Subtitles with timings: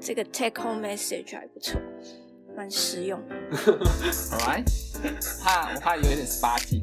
[0.00, 1.78] 这个 take home message 还不错，
[2.56, 3.20] 蛮实用。
[4.32, 4.64] Alright，
[5.42, 6.80] 怕我怕有点 sparky，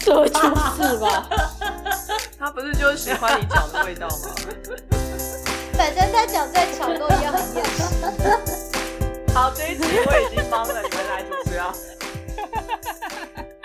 [0.00, 1.28] 这会出事吧？
[2.38, 4.34] 他不是就是喜欢你讲的味道吗？
[5.74, 9.32] 反正他讲再吵都一样很厌世。
[9.32, 11.72] 好，这一集我已经帮了你们来主持啊。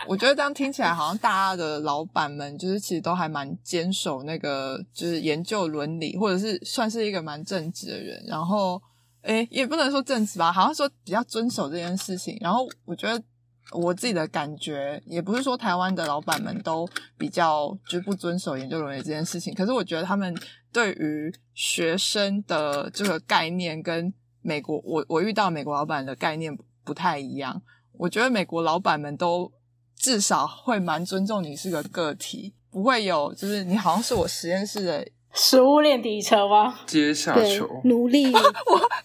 [0.10, 8.20] 我觉得这样听起来好像大家的老板们就是其实都还蛮坚守那个就是研究伦理，或者是算是一个蛮正直的人。
[8.26, 8.82] 然后，
[9.22, 12.36] 诶，也不能说正直吧，好像说比较遵守这件事情。
[12.42, 13.24] 然后，我觉得
[13.72, 20.36] 我自己的感觉也不是说台湾的老板们都比较就不遵守研究伦理这件事情，可是我觉得他们
[20.74, 27.62] 对于学生的这个概念跟美国我我遇到美国老板的概念不太一样。
[27.94, 29.52] 我觉得美国老板们都。
[30.00, 36.80] 至少会蛮尊重你是个个体，不会有就是你好像是我实验室的食物链底层吗？
[36.88, 38.40] 阶下囚 奴隶，我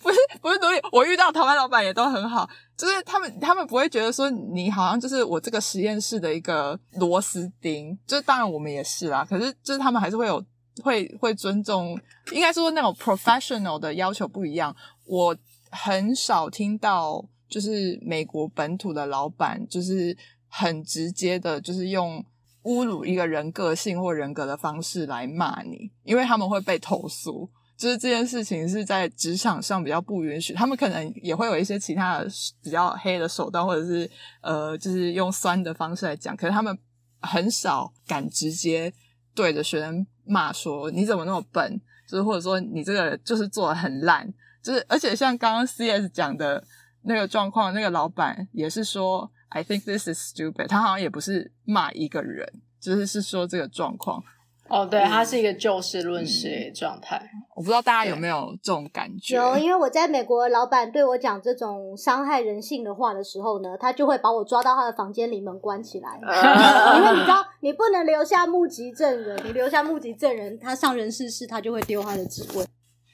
[0.00, 10.42] 不是不是奴隶，我遇到台湾老板也都很好，就是他们他们不会觉得说你好像就是我这个实验室的一个螺丝钉，就是当然我们也是啦，可是就是他们还是会有
[10.82, 14.74] 会会尊重，应该说那种 professional 的要求不一样，
[15.06, 15.36] 我
[15.70, 20.16] 很少听到就是美国本土的老板就是。
[20.56, 22.24] 很直接的，就是用
[22.62, 27.50] 侮辱一个人个性或人格的方式来骂你，因为他们会被投诉。
[27.76, 32.28] 就是这件事情是在职场上比较不允许，他们可能也会有一些其他的
[32.62, 34.08] 比较黑的手段，或者是
[34.42, 36.36] 呃，就是用酸的方式来讲。
[36.36, 36.78] 可是他们
[37.20, 38.92] 很少敢直接
[39.34, 44.32] 对着学生骂说你怎么那么笨，就是或者说你这个就是做的很烂。
[44.62, 46.64] 就是而且像刚刚 CS 讲的
[47.02, 49.28] 那个状况，那个老板也是说。
[49.54, 50.66] I think this is stupid。
[50.66, 52.46] 他好像也不是骂一个人，
[52.80, 54.22] 就是是说这个状况。
[54.68, 57.30] 哦，对，他是一个就事论事的状态。
[57.54, 59.36] 我不知道大家有没有这种感觉？
[59.36, 66.18] 有，因为我在美国，老板对我讲这种伤害人性的话的时候呢，他就会把我抓到他的房间里门关起来。
[66.18, 72.64] 因为你知道，你不能留下目击证人，你留下目击证人，他上人事室，他就会丢他的职位。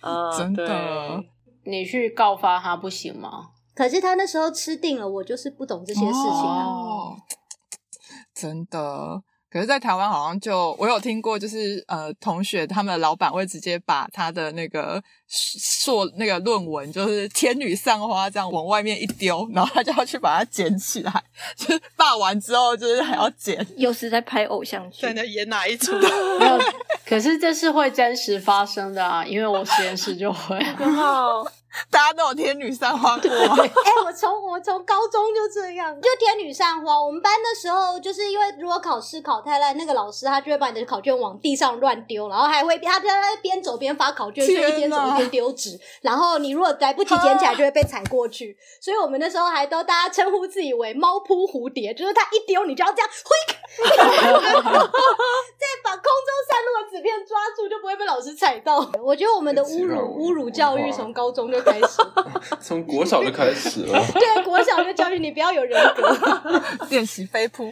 [0.00, 1.22] 啊，真的？
[1.65, 3.48] 你去告发他不行吗？
[3.75, 6.66] 可是他那时候吃定了我，就是不懂这些事情啊！
[8.34, 21.24] 真的，可是，在台湾好像就我有听过，就是呃，同学他们的老板会直接把他的那个硕那个论文，就是“天女散花”这样往外面一丢，然后他就要去把它捡起来，
[21.56, 23.64] 就是霸完之后，就是还要捡。
[23.76, 25.92] 又是在拍偶像剧，在那演哪一出？
[26.38, 26.58] 没有，
[27.06, 31.47] 可是这是会真实发生的啊，因为我实验室就会 然后。
[31.88, 33.70] 大家都有天女散花过， 哎，
[34.04, 37.00] 我从我从高中就这样，就天女散花。
[37.00, 43.08] 我们班的时候，就是因为如果考试考太烂，那个老师他就会把你的考卷往地上乱丢，然后还会他在
[43.41, 45.78] 边走边发考卷，所以一边走一边 丢纸。
[46.03, 48.56] 然后你如果来不及捡起来，就会被踩过去。
[48.81, 53.30] 所以我们那时候还都大家称呼自己为猫扑蝴蝶，就是它一丢，你就要这样挥，
[53.86, 58.78] 再把空中散落的纸片抓住，就不会被老师踩到。
[59.03, 61.60] 我觉得我们的侮辱侮辱教育从高中就。
[61.60, 62.03] 开始，
[62.59, 64.03] 从国小就开始了。
[64.14, 66.10] 对，国小就教育你不要有人格，
[66.88, 67.70] 练习飞扑。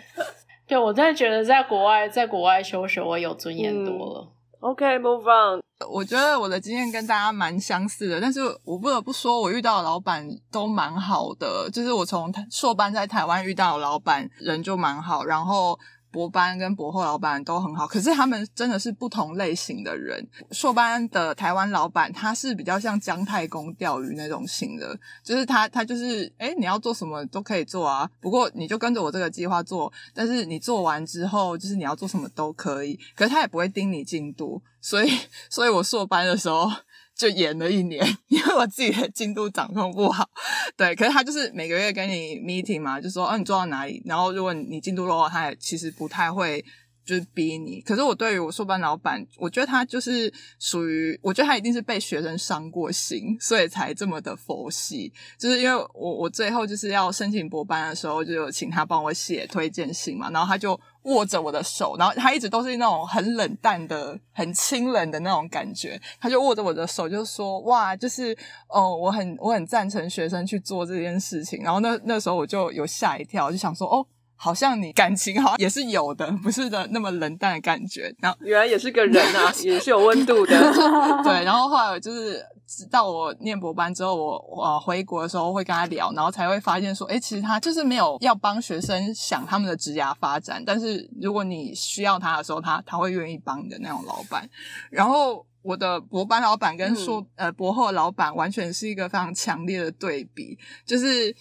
[0.67, 4.29] 对我真的觉得在国外，在国外休学，我有尊严多了。
[4.61, 5.63] OK，move on。
[5.89, 11.71] 我觉得我的经验跟大家蛮相似的，但是我不得不说，我遇到的老板都蛮好的。
[11.73, 15.79] 就是我从硕班在台湾遇到的老板，人就蛮好，然后。
[16.11, 20.27] 博班跟博后老板都很好，可是他们真的是不同类型的人。
[20.51, 35.11] 硕班的台湾老板，他是比较像姜太公钓鱼那种型的，就是他他就是哎，你要做什么都可以做啊，不过你就跟着我这个计划做，但是你做完之后，就是你要做什么都可以，可是他也不会盯你进度，所以
[35.51, 36.71] 所以我硕班的时候。
[37.19, 40.31] 就延了一年， 因为我自己的进度掌控不好。
[40.77, 44.01] 对，可是他就是每个月跟你 meeting 嘛，就说，哦，你做到哪里？
[44.07, 46.65] 然后如果你进度落后，他也其实不太会
[47.09, 47.81] 就是逼你。
[47.81, 55.11] 可是我对于我硕班老板，我觉得他就是属于，我觉得他一定是被学生伤过心，所以才这么的佛系。
[55.39, 60.79] 就是因为我我最后就是要申请博班的时候，就有请他帮我写推荐信嘛，然后他就。
[61.05, 65.99] 握着我的手，然后他一直都是那种很冷淡的、很清冷的那种感觉。
[66.21, 68.37] 他就握着我的手，就说：“哇，就是
[68.69, 74.07] 哦，我很我很赞成学生去做这件事情。”然后那那时候我就有吓一跳，就想说：“哦，
[74.41, 78.15] 好像你感情好像也是有的，不是的那么冷淡的感觉。
[78.21, 80.57] 然后原来也是个人啊， 也是有温度的。
[81.25, 94.49] 对，然后后来我就是直到我念博班之后，我呃回国的时候会跟他聊，然后才会发现说，哎，其实他就是没有要帮学生想他们的职涯发展，但是如果你需要他的时候，他他会愿意帮你的那种老板。
[94.89, 100.57] 然后我的博班老板跟硕、呃博后老板完全是一个非常强烈的对比，
[100.87, 101.35] 就是。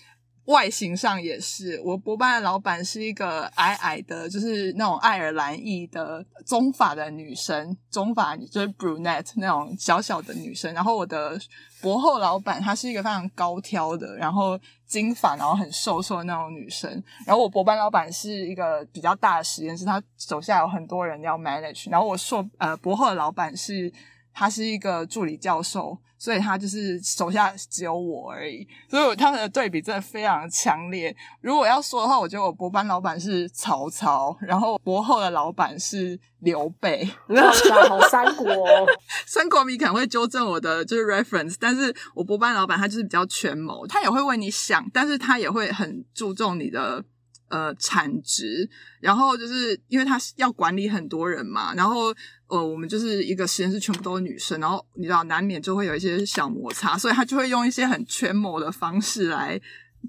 [0.48, 10.74] 外形上也是，我博班的老板是一个矮矮的，就是那种爱尔兰裔的中法的女生，中法就是 brunette 那种小小的女生。
[10.74, 11.38] 然后我的
[11.82, 16.90] 博后老板她是一个非常高挑的，然后金发，然后很瘦瘦的那种女生。
[17.26, 21.92] 然后我博班老板是一个比较大的实验室，他手下有很多人要 manage。
[21.92, 23.92] 然后我硕呃博后的老板是
[24.38, 25.98] 他是一个助理教授。
[26.20, 31.16] 所以他就是手下只有我而已，所以他们的对比真的非常强烈。
[31.42, 37.08] 如果要说的话，我觉得我博班老板是曹操，然后博后的老板是刘备。
[37.28, 38.88] 哇塞，好三国哦！
[39.28, 47.06] 三国迷可能会纠正我的就是 reference，但是我博班老板他就是比较权谋，他也会为你想，但是他也会很注重你的
[47.50, 52.14] 呃产值，然后就是因为他要管理很多人嘛，然后。
[52.50, 59.60] 呃，我们就是一个实验室，全部都是女生，然后你知道，难免就会有一些小摩擦，所以他就会用一些很权谋的方式来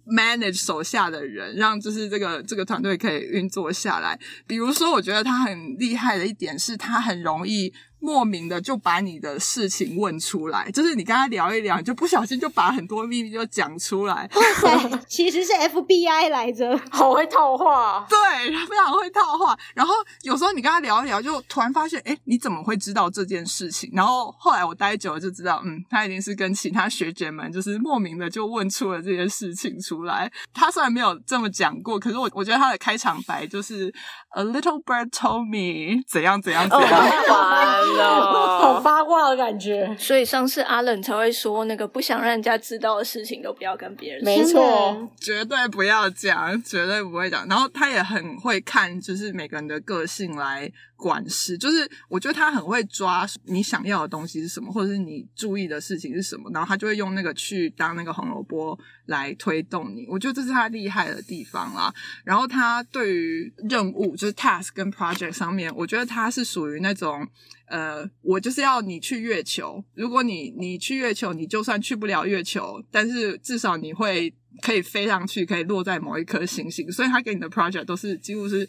[0.06, 4.16] manage 手下的人，让就是这个这个团队可以运作下来。
[4.46, 7.74] 比如说，我觉得他很厉害的一点是，他很容易。
[8.00, 14.28] 莫名的就把你的事情问出来，就是你跟他聊一聊，就不小心就把很多秘密就讲出来。
[14.34, 18.06] 哇塞，其实是 FBI 来着，好会套话。
[18.08, 19.58] 对，非常会套话。
[19.74, 23.90] 然后有时候你跟他聊一聊，就突然发现，哎，你怎么会知道这件事情？
[23.92, 30.30] 然后后来我待久了就知道，嗯，他一定是跟其他学姐们就是莫名的就问出了这件事情出来。
[30.54, 33.92] 他虽然没有这么讲过，可是我我觉得他的开场白就是
[34.30, 36.88] A little bird told me 怎样怎样怎样。
[38.58, 44.26] 好八卦的感觉，所以上次阿冷才会说，那个不想让人家知道的事情都不要跟别人说。
[44.26, 47.46] 没错，绝对不要讲，绝对不会讲。
[47.48, 51.56] 然后他也很会看，就是每个人的个性来管事。
[51.56, 60.06] 就是我觉得他很会抓你想要的东西是什么，或者是你注意的事情是什么，然后他就会用那个去当那个红萝卜来推动你。
[60.08, 61.92] 我觉得这是他厉害的地方啦。
[62.24, 67.28] 然后他对于任务，就是 task 跟 project 上面，我觉得他是属于那种。
[67.70, 69.84] 呃，我就是要你去月球。
[69.92, 76.90] 如果你你去月球，你就算去不了月球，但是至少你会可以飞上去，可以落在某一颗行星。
[76.90, 78.66] 所以他给你的 project 都是几乎是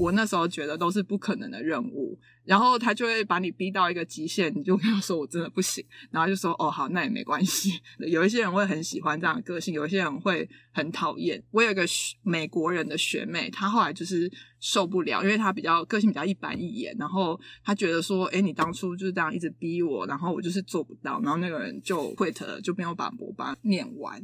[0.00, 2.18] 我那时候觉得都是不可能的任务。
[2.42, 7.80] 然后他就会把你逼到一个极限，你就跟他说我真的不行，然后就说哦好，那也没关系。
[8.00, 11.40] 有一些人会很喜欢这样的个性，有一些人会很讨厌。
[11.52, 11.84] 我有一个
[12.22, 24.20] 美国人的学妹，她后来就是受不了，因为她比较个性比较一板一眼，然后她觉得说，哎，你当初就是这样一直逼我，然后我就是做不到，然后那个人就 quit 了，就没有把博班念完。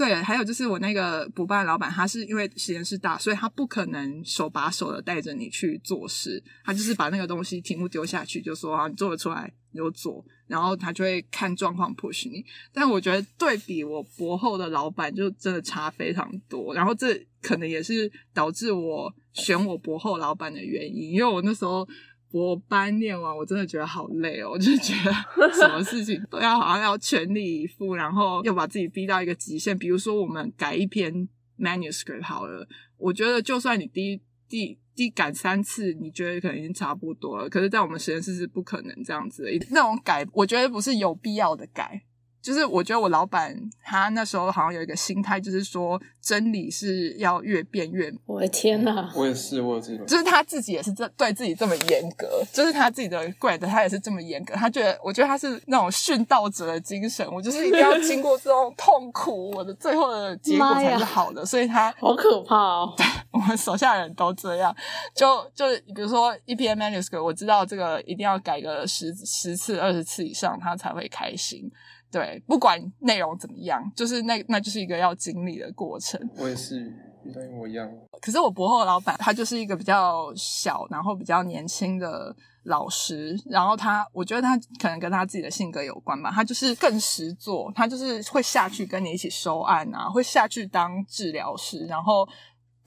[0.00, 12.42] 对，还有就是我那个补办老板，他是因为实验室大，所以他不可能手把手的带着你去做事，他就是把那个东西题目丢下去，就说啊，你做得出来你就做，然后他就会看状况 push 你。
[12.72, 16.72] 但我觉得对比我博后的老板，就真的差非常多。
[16.72, 21.86] 然后这可能也是导致我选我博后老板的原因，因为我那时候。
[22.32, 29.76] 我班念完，我真的觉得好累哦，我就觉得什么事情都要好像要全力以赴，然后要把自己逼到一个极限。
[29.76, 31.28] 比如说，我们改一篇
[31.58, 32.66] manuscript 好了，
[32.96, 39.66] 我觉得就算你第第第改三次，你觉得可能已经差不多了，可是，在我们实验室是不可能这样子的。
[39.70, 42.02] 那种改，我觉得不是有必要的改。
[42.42, 43.54] 就是我觉得我老板
[43.84, 48.12] 他那时候好像有一个心态，就是说真理是要越变越。
[48.26, 49.10] 我的天呐！
[49.14, 50.06] 我也是，我有这种。
[50.06, 54.54] 就是他自己也是这对自己这么严格，就是他自己的 grade 他也是这么严格。
[54.54, 61.44] 他觉得，我觉得他是那种殉道者的精神，我就是一定要经过这种痛苦，我的最后的结果才是好的。
[61.44, 62.94] 所以他好可怕哦！
[62.96, 64.74] 对我们手下人都这样，
[65.14, 71.70] 就就比如说 E P M manuscript，我知道这个一定要改个十十次、二十次以上，他才会开心。
[72.10, 76.20] 对，不管内容怎么样，就是那那就是一个要经历的过程。
[76.36, 76.80] 我也是
[77.24, 77.88] 遇到一模一样。
[78.20, 92.28] 可是我博后老板他就是一个比较小，然后比较年轻的老师，然后他我觉得他可能跟他自己的性格有关吧，他就是更实做，他就是会下去跟你一起收案啊，会下去当治疗师，然后。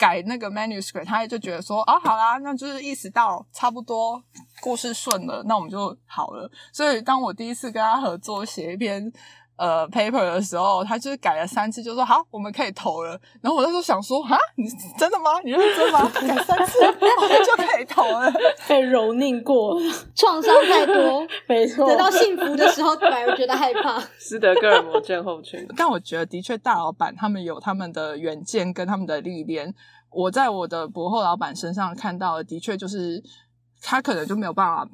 [0.03, 4.21] 改那个 manuscript，他也就觉得说啊，好啦，那就是意识到差不多
[4.59, 6.51] 故事顺了，那我们就好了。
[6.73, 9.13] 所以当我第一次跟他合作写一篇。
[9.63, 13.17] 呃 paper 的时候，他就是改了三次，就说好，我们可以投了。
[13.41, 14.67] 然后我那时候想说，啊，你
[14.99, 15.39] 真的吗？
[15.45, 16.01] 你认真吗？
[16.13, 18.29] 改三次就可以投了？
[18.67, 19.79] 被蹂躏过，
[20.13, 21.87] 创伤太多，没错。
[21.87, 23.97] 得到幸福的时候反而觉得害怕。
[24.19, 25.65] 斯德哥尔摩症候群。
[25.77, 29.73] 但我觉得，的确，大老板他们有他们的远见跟他们的历练。
[30.11, 33.23] 我在我的博后老板身上看到的，的确就是
[33.81, 34.85] 他可能就没有办法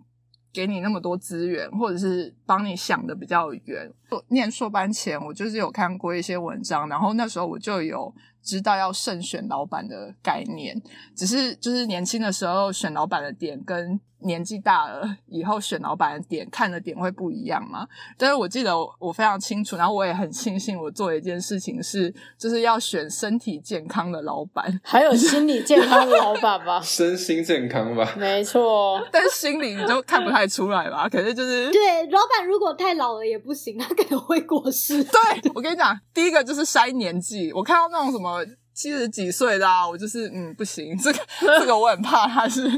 [0.53, 3.91] 给你那么多资源，或者是帮你想的比较远。
[4.29, 10.81] 念硕班前，我就是有看过一些文章，然后那时候我就有知道要慎选老板的概念。
[11.15, 13.99] 只是就是年轻的时候选老板的点跟。
[14.21, 17.88] 年纪大了以后选老板的点看的点会不一样嘛？
[18.17, 29.01] 但是我记得我非常清楚，然后我也很庆幸我做一件事情是，就是要选身体健康的老板，还有心理健康的老板吧， 身心健康吧，没错。
[29.11, 31.07] 但是心理你就看不太出来吧？
[31.07, 35.03] 可是就是对老板如果太老了也不行，他可能会过世。
[35.03, 41.19] 对我跟你讲，第一个就是筛年纪，我看到那种什么七十几岁的，啊，我就是嗯不行，这个
[41.59, 42.69] 这个我很怕他是。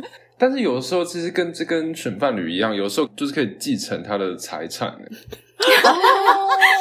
[0.42, 4.88] 但是有的时候，其实跟这跟选伴侣一样，有时候就是可以继承他的财产。
[4.90, 5.06] 哦，哎，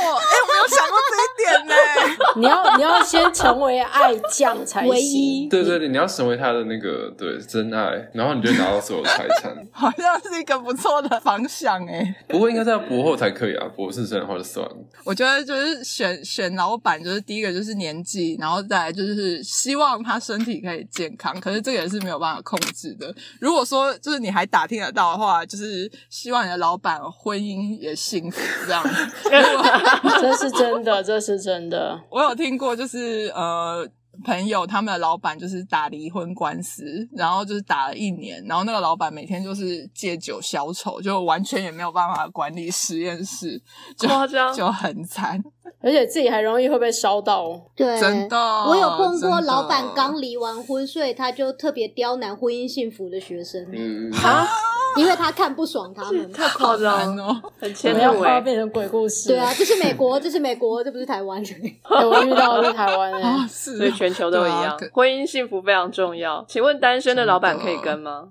[0.00, 0.16] 我
[0.56, 1.74] 有想过这点呢。
[2.36, 5.48] 你要你要先成为爱将才行。
[5.48, 9.56] 对对对，你要成为他的那个对真爱，然后你就拿到所有财产。
[9.72, 12.14] 好像是一个不错的方向哎。
[12.28, 14.76] 不过应该在博后才可以啊，博士生的话就算了。
[15.04, 21.38] 我觉得就是选选老板，就是第一个就是年纪，然后再来就是希望他身体可以健康。
[21.40, 23.12] 可是这个也是没有办法控制的。
[23.40, 28.40] 如果说就是你还打听得到的话，就是希望你的老板婚姻也幸福。
[28.66, 28.84] 这样，
[30.20, 32.00] 这是真的，这是真的。
[32.10, 33.88] 我有听过，就是呃，
[34.24, 43.62] 朋友他们的老板就是打离婚官司，然后就是打了一年，然后那个老板每天就是借酒消愁，就完全也没有办法管理实验室，
[43.98, 45.42] 夸张就很惨，
[45.82, 47.60] 而且自己还容易会被烧到。
[47.74, 53.66] 对，真的，我有碰过老板刚离完婚，所以他就特别刁难婚姻幸福的学生。
[53.72, 54.48] 嗯啊。
[54.96, 59.28] 因为他看不爽他们，太夸张哦，很牵要快变成鬼故事。
[59.28, 61.40] 对啊，这是美国， 这是美国，这不是台湾。
[61.88, 64.76] 我遇到的是台湾哎，是，所以全球都一样。
[64.92, 66.44] 婚姻幸福非常重要。
[66.48, 68.30] 请问单身的老板可以跟吗？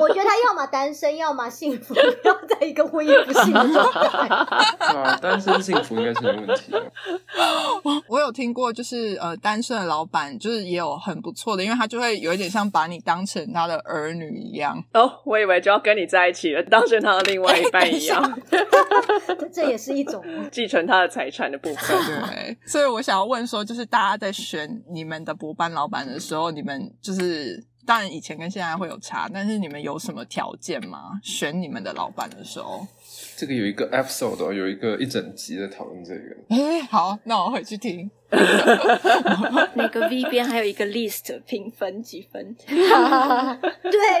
[0.00, 4.28] 我觉得他要么单身，要么幸福，要在一个婚姻不幸的状态。
[4.86, 6.72] 啊，单身幸福应该是没问题。
[8.08, 14.82] 我有听过，就是呃，单身的老板就是也有很不错的，因为他就会有一点像把你当成他的儿女一样。
[14.92, 18.40] 哦，我以为就要跟你在一起了，当成他的另外一半一样。
[19.52, 21.96] 这也是一种继承他的财产的部分。
[22.06, 31.20] 对，所以我想要问说，就是大家在选你们的博班老板的时候，你们就是当然以前跟现在会有差，但是你们有什么条件吗？
[31.22, 32.86] 选你们的老板的时候？
[33.36, 36.20] 这个有一个 episode，有一个一整集的讨论这个。
[36.50, 38.10] 哎，好，那我回去听。
[39.74, 42.54] 那个 V 边还有一个 list 评分几分？
[42.66, 42.72] 对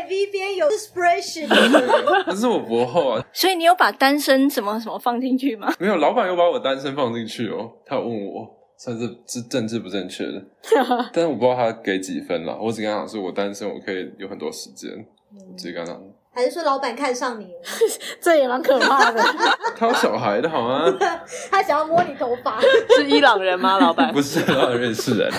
[0.08, 1.48] ，V 边有 spreadsheet。
[1.48, 3.26] 那是我博后啊。
[3.32, 5.74] 所以你有把单身什么什么放进去吗？
[5.80, 7.68] 没有，老板又把我单身放进去哦。
[7.84, 10.42] 他有问我，算是是政治不正确的，
[11.12, 12.56] 但是我不知道他给几分了。
[12.60, 14.90] 我只跟他讲，说我单身，我可以有很多时间。
[15.56, 16.02] 只跟他讲。
[16.32, 17.60] 还是说老板看上你了？
[18.20, 19.22] 这也蛮可怕的。
[19.74, 20.84] 他有小孩的好吗？
[21.50, 22.60] 他想要摸你头发。
[22.94, 23.78] 是伊朗人吗？
[23.80, 25.30] 老板不是，老板认识人。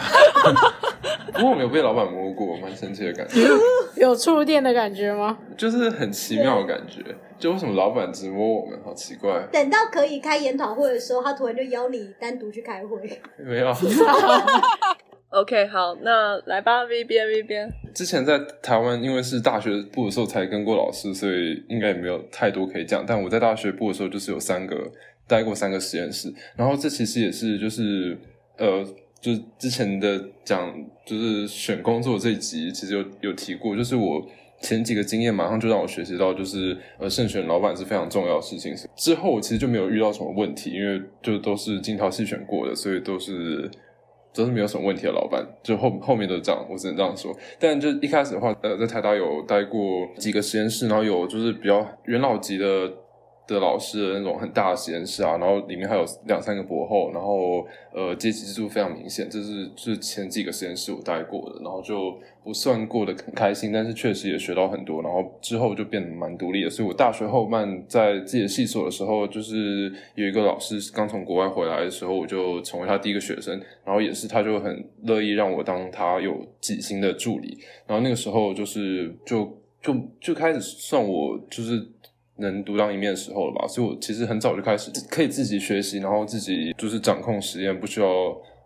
[1.33, 3.41] 不过我没有被老板摸过，蛮神奇的感觉。
[4.01, 5.37] 有触电的感觉吗？
[5.57, 7.03] 就是很奇妙的感觉。
[7.39, 8.79] 就为什么老板只摸我们？
[8.83, 9.47] 好奇怪。
[9.51, 12.97] 等到可以开研讨会的时候，他突然就邀你单独去开会。
[13.37, 13.71] 没有。
[15.29, 17.69] OK，好，那来吧，V 边 V 边。
[17.93, 23.03] 之前在台湾，因为是大学部的时候才跟过老师，所以应该也没有太多可以讲。
[23.05, 24.75] 但我在大学部的时候，就是有三个
[25.27, 28.17] 待过三个实验室，然后这其实也是就是
[28.57, 28.83] 呃，
[29.21, 30.73] 就是之前的讲
[31.05, 34.25] 就是选工作这一集，其实有有提过，就是我
[34.61, 38.75] 前几个经验马上就让我学习到，就是呃，慎选老板是非常重要的事情。
[38.95, 43.69] 之后其实就没有遇到什么问题，因为就都是精挑细选过的，所以都是。
[44.33, 47.35] 都是没有什么问题的老板，就后后面都这样，我只能这样说。
[47.57, 52.93] 但就一开始的话，呃，在台大有待过几个实验室，然后有就是比较元老级的。
[53.47, 62.13] 的老师的那种很大的实验室啊，然后里面还有两三个博后，然后呃阶级制度非常明显，这是是前几个实验室我待过的，然后就
[62.43, 66.69] 不算过得很开心，但是确实也学到很多，然后之后就变得蛮独立的。
[66.69, 81.87] 所以我大学后半在自己的系所的时候，就是有一个老师刚从国外回来的时候，我就成为他第一个学生，然后也是他就很乐意让我当他有几星的助理，然后那个时候就是就就就开始算我就是。
[82.37, 88.07] 能独当一面的时候了吧，所以我其实很早就开始可以自己学习，然后自己就是掌控实验，不需要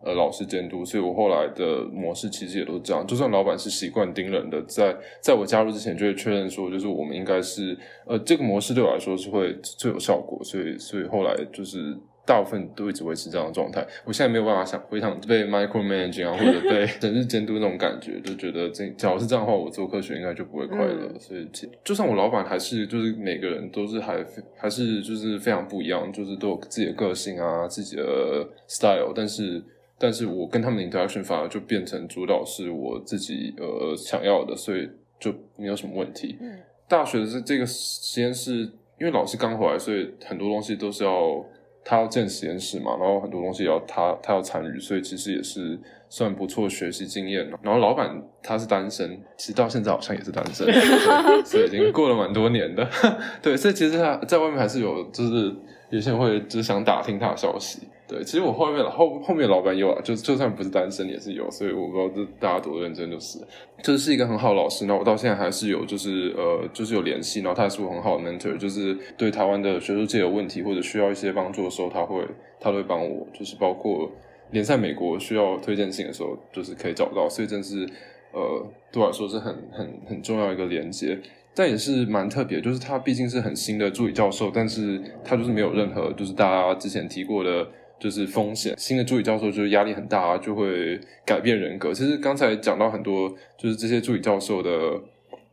[0.04, 3.06] 呃老师监督，所以我后来的模式其实也都是这样。
[3.08, 11.98] 就算老板是习惯盯人的，在在我加入之前就会确认说，就是我们应该是呃这个模式对我来说是会最有效果，所以所以后来就是。
[12.32, 13.86] 大部分都一直维持这样的状态。
[14.06, 21.14] 我现在没有办法想回想 被 micro managing 啊，或者 被整日监督那种感觉，就觉得这假如是这样的话，我做科学应该就不会快乐。
[21.20, 21.46] 所以，
[21.84, 29.12] 就算我老板还是就是每个人都是还还是就是非常不一样，就是都有自己的个性啊，自己的 style。
[29.14, 29.62] 但是，
[30.00, 36.38] 但是我跟他们的 interaction 反而就变成主导是我自己呃想要的，所以就没有什么问题。
[36.40, 38.62] 嗯，大学的这这个实验室，
[38.98, 41.46] 因为老师刚回来，所以很多东西都是要。
[41.84, 50.68] 他要建实验室嘛，然后很多东西要他他要参与，所以其实也是算不错学习经验然后老板他是单身，其实到现在好像也是单身，
[51.44, 52.88] 所以已经过了蛮多年的。
[53.42, 55.56] 对，所以其实他在外面还是有，就是
[55.90, 57.80] 有些人会只想打听他的消息。
[58.12, 63.40] 对，其实我后面后后面老板有啊，就就算不是单身也是有，所以我不知道这大家多认真就是，
[63.82, 64.86] 就是一个很好的老师。
[64.86, 72.22] 那我到现在还是有，就是呃，就是有联系，然后他也是我很好的 mentor，就是对台湾的学术界有问题或者需要一些帮助的时候，他会
[72.60, 74.12] 他会帮我，就是包括
[74.52, 77.88] 联赛美国需要推荐信的时候，就是可以找到，所以真是
[78.34, 81.18] 呃对我来说是很很很重要一个连接。
[81.54, 87.66] 但也是蛮特别，就是他毕竟是很新的助理教授，但是他就是没有任何就是大家之前提过的。
[88.02, 91.94] 就是风险，新的助理教授就是压力很大，就会改变人格。
[91.94, 94.72] 其实刚才讲到很多，就是这些助理教授的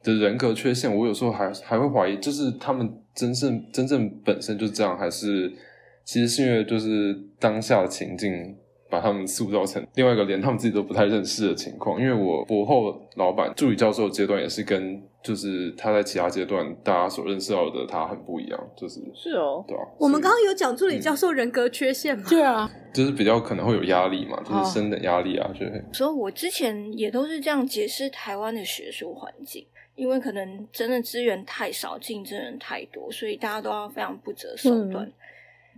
[0.02, 5.52] 的人格缺陷，我有时候还还会怀疑，就是他们真正真正本身就是这样，还是
[6.04, 8.56] 其实是因为就是当下的情境。
[8.90, 19.82] 把他们塑造成另外一个连他们自己都不太认识的情况，因为我博后老板助理教授阶段也是跟就是他在其他阶段大家所认识到的他很不一样，就是是哦，对啊。
[19.98, 22.24] 我们刚刚有讲助理教授人格缺陷吗？
[22.30, 25.82] 对啊，就是比较可能会有压力嘛，就是升等压力啊，就会。
[25.92, 35.10] 所以，我之前也都是这样解释台湾的学术环境，因为可能真的资源太少，竞争人太多，所以大家都要非常不择手段。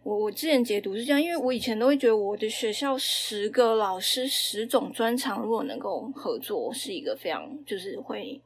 [0.02, 8.38] 我我之前解读是这样，因为我以前都会觉得我的学校十个老师十种专长，如果能够合作，是一个非常就是会。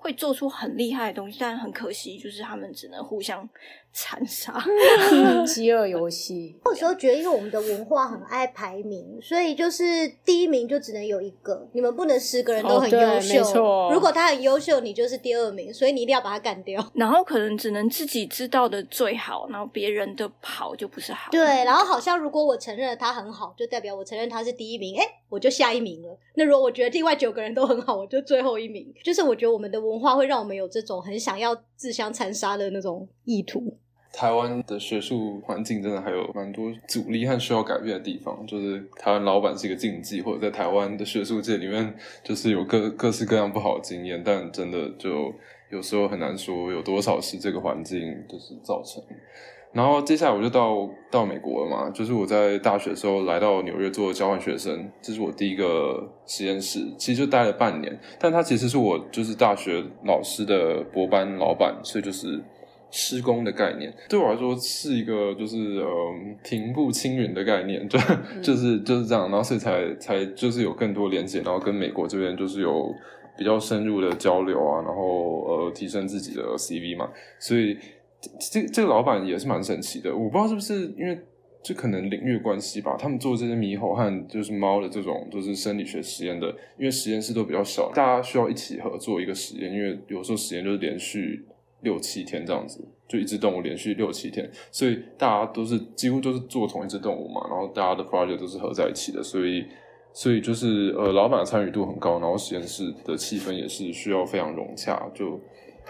[0.00, 3.46] 会做出很厉害的东西，但很可惜，就是他们只能互相
[3.92, 4.54] 残杀，
[5.46, 6.56] 饥饿游戏。
[6.64, 13.90] 有时候觉得，因为我们的文化很爱排名，所以就是第一名就只能有一个，你们不能十个人都很优秀。
[13.90, 16.82] 如果他很优秀，你就是第二名，所以你一定要把他干掉。
[16.94, 21.30] 然后可能只能自己知道的最好，然后别人的好就不是好。
[21.32, 26.16] 对，然后好像如果我承认了他很好，就代表我承认他是第一名，哎，我就下一名了。
[26.36, 28.86] 那如果我觉得另外九个人都很好，我就最后一名。
[29.04, 29.80] 就是我觉得我们的。
[29.80, 33.78] 文化会让我们有这种很想要自相残杀的那种意图。
[34.12, 38.46] 台湾的学术环境真的还有蛮多阻力和需要改变的地方。
[38.46, 44.22] 就是台湾老板是一个禁忌，或者在台湾的学术界里面，就是有各各式各样不好的经验。
[44.22, 45.32] 但真的就
[45.70, 49.02] 有时候很难说有多少是这个环境就是造成。
[49.72, 57.96] 然后接下来我就到到美国了嘛，就是我在大学的时候来到纽约做交换学生，这是我第一个实验室，其实就待了半年。
[58.18, 62.42] 但他其实是我就是大学老师的博班老板，所以就是
[62.90, 65.88] 施工的概念，对我来说是一个就是呃
[66.42, 67.96] 平步青云的概念，就
[68.42, 69.28] 就是就是这样。
[69.28, 72.92] 然后所以才才就是有更多连接，然后跟美国这边就是有
[73.38, 77.78] 比较深入的交流啊，然后呃提升自己的 CV 嘛，所以。
[78.50, 81.18] 这这个老板也是蛮神奇的，我不知道是不是因为
[81.62, 82.96] 这可能领域关系吧。
[82.98, 89.72] 他们做这些猕猴和就是猫的这种就是生理学实验的，因为实验室都比较小，大家需要一起合作一个实验。
[89.72, 91.46] 因为有时候实验就是连续
[91.80, 97.40] 六七天这样子，就一只动物连续六七天，所以大家都是几乎都是做同一只动物嘛。
[97.48, 99.64] 然后大家的 project 都是合在一起的，所以
[100.12, 105.40] 所以就是呃，老板的参与度很高，然后实验室的气氛也是需要非常融洽，就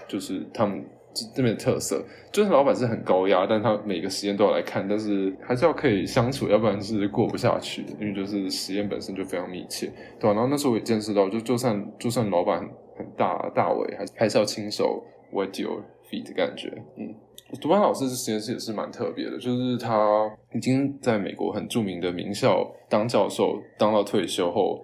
[0.06, 0.84] 就是他们。
[1.12, 7.92] 这边的特色，就是老板是很高压，但他每个实验都要来看，但是还是要可以相处，要不然是过不下去的。
[8.00, 10.30] 因为就是实验本身就非常密切，对？
[10.30, 12.60] 然后那时候我也见识到，就就算就算老板
[12.96, 16.72] 很大大伟，还是还是要亲手 wet your feet 的感觉。
[16.96, 17.12] 嗯，
[17.60, 24.80] 读班老师这实验室也是蛮特别的，就是他已经在美国很著名的名校当教授，当到退休后，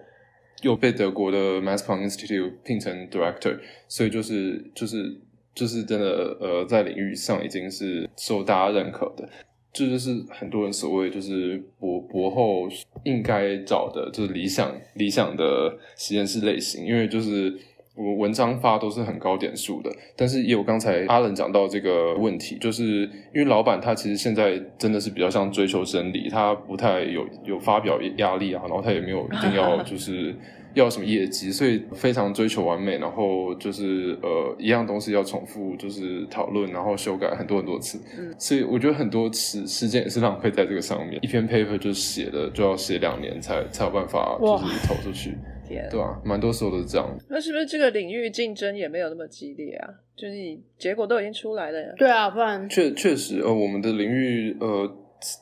[0.62, 5.20] 又被德国的 Max Plan Institute 聘成 director，所以就是就是。
[5.56, 9.26] 就是真的，呃，在领域上已经是受大家认可的，
[9.72, 12.68] 这就是很多人所谓就是博博后
[13.04, 16.84] 应该找的，就是理想理想的实验室类型。
[16.84, 17.56] 因为就是
[17.94, 30.36] 我文章发都是很高点数的，但是也有刚才阿冷讲到这个问题，就是因为老板他其实现在真的是比较像追求真理，他不太有有发表压力啊，然后他也没有一定要就是
[30.76, 45.34] 要什么业绩，所以非常追求完美，然后就是呃一样东西要重复就是讨论，然后修改很多很多次，嗯，所以我觉得很多时时间也是浪费在这个上面，一篇 paper 就写的就要写两年才才有办法就是投出去。
[45.68, 47.08] 对啊，蛮多时候都是这样。
[47.28, 49.88] 那是不是这个领域竞争也没有那么激烈啊？
[50.16, 51.88] 就是你结果都已经出来了呀。
[51.96, 54.88] 对啊，不然确确实呃，我们的领域呃，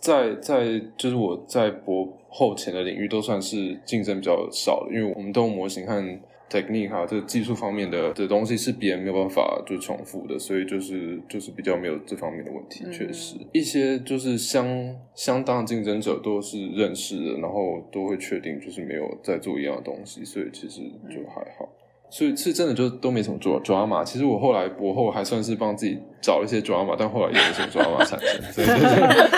[0.01, 6.03] 在在就是我在博后前的领域都算是竞争比较少的，因为我们都用模型和。
[6.51, 12.85] technique 哈，这个技术方面的的东西是别人没有办法就重复的，所以就是就是比较没有这方面的问题。
[12.93, 21.69] 确实，一些就是相相当的竞争者都是认识的，然后都会确定就是没有在做一样的东西，所以其实就还好。
[22.16, 24.05] 所以是真的就都没什么抓抓马。
[24.05, 28.66] 其实我后来博后还算是帮自己找了一些抓马，但后来也没什么抓马产生，所以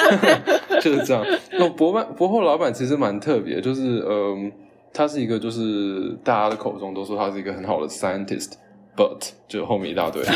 [0.83, 1.25] 就是这样。
[1.53, 4.53] 那博办博后老板其实蛮特别，就是嗯。
[4.95, 8.53] 他是一个，就是大家的口中都说他是一个很好的 scientist
[8.97, 10.23] scientist，but 就后面一大堆。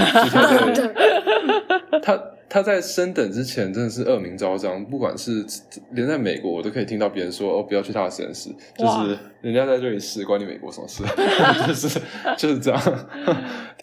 [2.03, 5.45] 他他在升等之前真的是恶名昭彰，不管是
[5.93, 11.05] 连在美国，我都可以听到别人说哦，不要去他的实验室，就是人家在这里试，关你美国什么事？
[11.67, 12.01] 就是
[12.37, 12.81] 就是这样。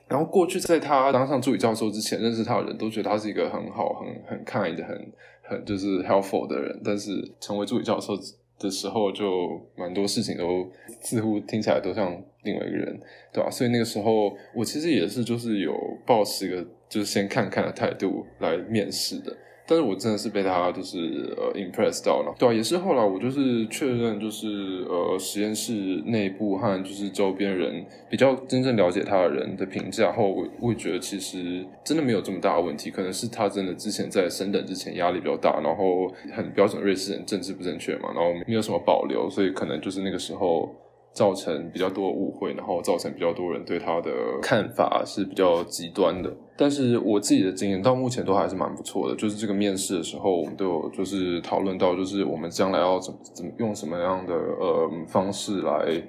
[0.07, 5.13] 然后过去在他当上助理教授之前，认识他的人都觉得他是一个很好、很很 kind、很
[5.43, 8.13] 很就是 helpful 的人，但是成为助理教授。
[8.59, 10.69] 的时候就蛮多事情都
[11.01, 12.99] 似乎听起来都像另外一个人，
[13.31, 13.49] 对吧？
[13.49, 15.73] 所以那个时候我其实也是就是有
[16.05, 19.35] 抱持一个就是先看看的态度来面试的。
[19.67, 20.97] 但是我真的是被他就是
[21.35, 24.47] 呃 impressed 到了，对啊，也是后来我就是确认就是
[24.87, 25.73] 呃实验室
[26.05, 40.73] 内部和就是周边人比较真正了解他的人的评价后，我我也觉得其实真的没有这么大的问题，可能是他真的之前在升等之前压力比较大，然后很标准瑞士人政治不正确嘛，然后没有什么保留，所以可能就是那个时候。
[41.17, 46.31] 造成比较多误会，然后造成比较多人对他的看法是比较极端的。
[46.55, 49.15] 但是我自己的经验到目前都还是蛮不错的。
[49.15, 56.03] 就是这个面试的时候，我们都有就是讨论到，就是我们将来要怎么怎么用什么样的呃方式来。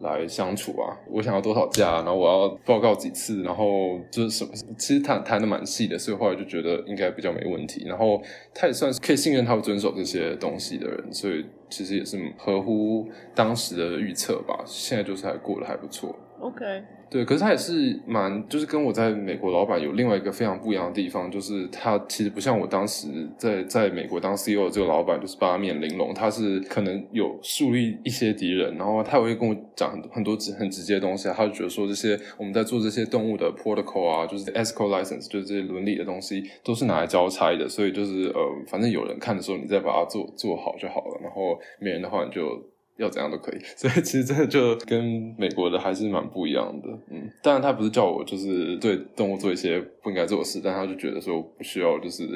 [0.00, 0.94] 来相处啊！
[1.10, 7.82] 我想要多少假，然后我要报告几次，然后就是什么，其实谈谈的蛮细的，所以后来就觉得应该比较没问题。
[7.84, 8.22] 然后
[8.54, 14.62] 他也算是可以信任他会遵守这些东西的人，所以其实也是合乎当时的预测吧。
[14.66, 16.16] 现在就是还过得还不错。
[16.40, 16.97] OK。
[17.10, 42.62] 对，可是他也是蛮，就是跟我在美国老板有另外一个非常不一样的地方，就是他其实不像我当时在在美国当 CEO 的这个老板，就是八面玲珑，他是可能有树立一些敌人，然后他也会跟我讲很多很多直很直接的东西，他就觉得说这些我们在做这些动物的 protocol 啊，就是 ethical license，就是这些伦理的东西，都是拿来交差的，所以就是呃，反正有人看的时候，你再把它做做好就好了，然后没人的话你就。
[42.98, 46.88] 要怎样都可以， 所以其实真的就跟美国的还是蛮不一样的。
[47.10, 52.26] 嗯，当然他不是叫我就是对动物做一些不应该做的事，但他就觉得说不需要就是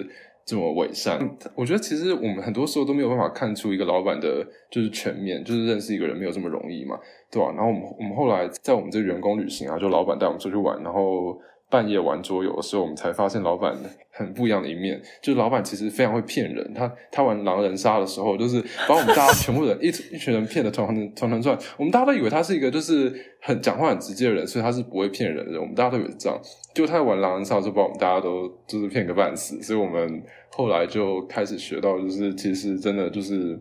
[0.44, 1.18] 这么伪善。
[1.54, 6.98] 我觉得其实我们很多时候都没有办法看出一个老板的就是全面，就是认识一个人没有这么容易嘛，
[7.30, 7.52] 对吧？
[7.56, 11.38] 然后我们我们后来在我们这员工旅行啊，就老板带我们出去玩，然后。
[11.72, 13.74] 半夜玩桌游的时候，我们才发现老板
[14.10, 15.00] 很不一样的一面。
[15.22, 16.74] 就是老板其实非常会骗人。
[16.74, 21.58] 他他玩狼人杀的时候，就是把我们大家全部人一 一群人骗的团团团团转。
[21.78, 25.58] 我们大家都以为他是一个就是很讲话很直接的人，所以他是不会骗人的。
[25.58, 26.38] 我们大家都以为这样。
[26.74, 29.62] 就他玩狼人杀，就把我们大家都就是骗个半死。
[29.62, 33.58] 所以我们后来就开始学到，就是其实真的就是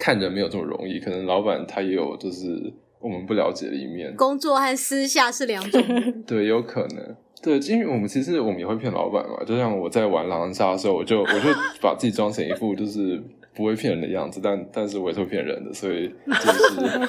[0.00, 0.98] 看人没有这么容易。
[0.98, 2.72] 可能老板他也有就是。
[3.02, 5.82] 我们不了解的一面，工作和私下是两种。
[6.26, 7.16] 对，有可能。
[7.42, 9.44] 对，因为我们其实我们也会骗老板嘛。
[9.44, 13.20] 就像我在玩狼人杀的时候，我就我就把自己装成一副就是
[13.54, 17.08] 不会骗人的样子，但但是我也是会骗人的，所以就是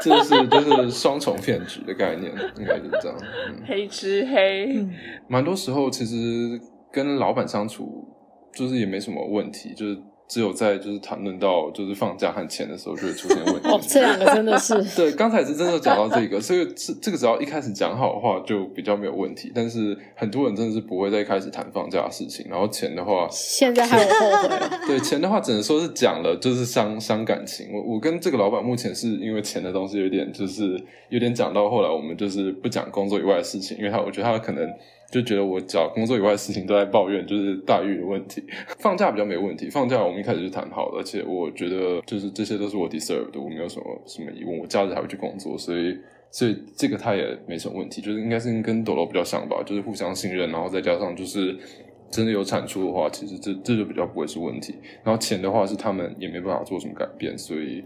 [0.00, 3.18] 这是就是双重骗局的概念，应该就是这样。
[3.66, 4.86] 黑吃黑，
[5.26, 6.60] 蛮多时候其实
[6.92, 8.06] 跟老板相处
[8.54, 9.98] 就是也没什么问题，就是。
[10.32, 13.68] 只有在就是谈论到就是放假和钱的时候，就会出现问题。
[13.68, 15.12] 哦，这两个真的是 对。
[15.12, 19.52] 刚才是真的讲到这个，所以这这个只要一开始讲好的话，就比较没有问题。
[19.54, 22.46] 但是很多人真的是不会再开始谈放假的事情。
[22.48, 24.48] 然后钱的话， 现在还有后悔。
[24.88, 27.66] 对钱的话，只能说是讲了，就是伤伤感情。
[27.70, 34.66] 我我跟这个老板目前是因为钱的东西有点就是有点讲到后来，我们就是不讲工作以外的事情，因为他我觉得他可能。
[35.12, 38.42] 就觉得我找工作以外的事情都在抱怨，就是待遇的问题。
[38.78, 44.58] 放假比较没问题，放假我们一开始就谈好了，而且我觉得就是这些都是我 deserve 的，我没有什么什么疑问。
[44.58, 45.98] 我假日还会去工作，所以
[46.30, 51.54] 所以这个他也没什么问题，就是应该是跟斗楼比较像吧，就是互相信任，然后再加上就是
[52.10, 54.74] 真的有产出的话，其实这这就比较不会是问题。
[55.04, 57.84] 然后钱的话是他们也没办法做什么改变，所以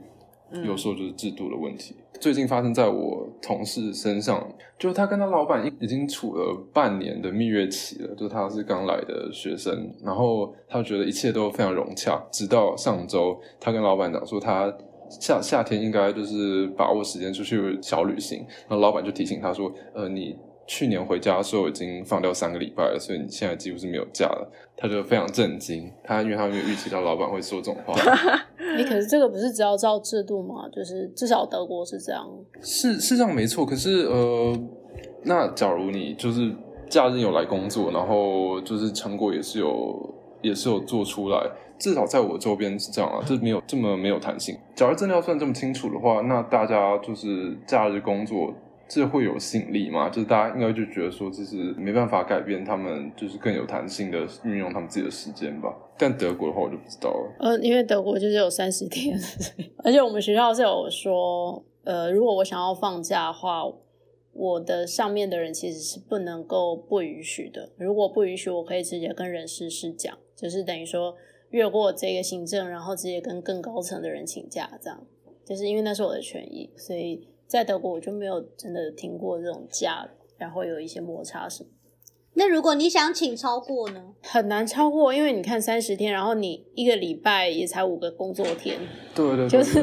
[0.64, 1.94] 有时候就是制度的问题。
[2.20, 4.46] 最近发生在我同事身上，
[4.78, 14.72] 就是他跟他老板已经处了半年的蜜月期了，就他是刚来的学生，然后他觉得一切都非常融洽，直到上周他跟老板讲说他。
[15.08, 27.94] 夏夏天应该就是把握时间出去小旅行，然后老板就提醒他说：“呃，你去年回家的时候已经放掉三个礼拜了，所以你现在几乎是没有假了。”他就非常震惊，他因为他没有预期到老板会说这种话。
[28.58, 30.68] 哎，可是这个不是只要照制度吗？
[30.70, 32.28] 就是至少德国是这样，
[32.60, 33.64] 是是这样没错。
[33.64, 34.58] 可是呃，
[35.22, 36.54] 那假如你就是
[36.90, 41.50] 假日有来工作，然后就是成果也是有也是有做出来。
[41.78, 44.56] 至少在我周边是这样啊，这没有这么没有弹性。
[44.74, 48.52] 假如真的要算这么清楚的话，那大家就是假日工作，
[48.88, 50.08] 这会有吸引力吗？
[50.08, 55.74] 就是大家应该就觉得说，这是没办法改变他们，就是更有弹性的运用他们自己的时间吧。
[55.98, 57.36] 但德国的话，我就不知道了。
[57.40, 59.18] 呃，因为德国就是有三十天，
[59.84, 63.62] 而且我们学校是有说，呃，如果我想要放假的话，
[64.32, 67.70] 我的上面的人其实是不能够不允许的。
[67.78, 71.14] 如果不允许，我可以直接跟人事室讲，就是等于说。
[71.50, 75.06] 越过这个行政，然后直接跟更高层的人请假，这样
[75.44, 81.70] 就是因为那是我的权益，所以在德国我就没有真的听过这种假，然后有一些摩擦什么。
[82.34, 84.12] 那如果你想请超过呢？
[84.22, 88.78] 很难超过，因为你看三十天，然后你一个礼拜也才五个工作天，
[89.14, 89.82] 对对，就是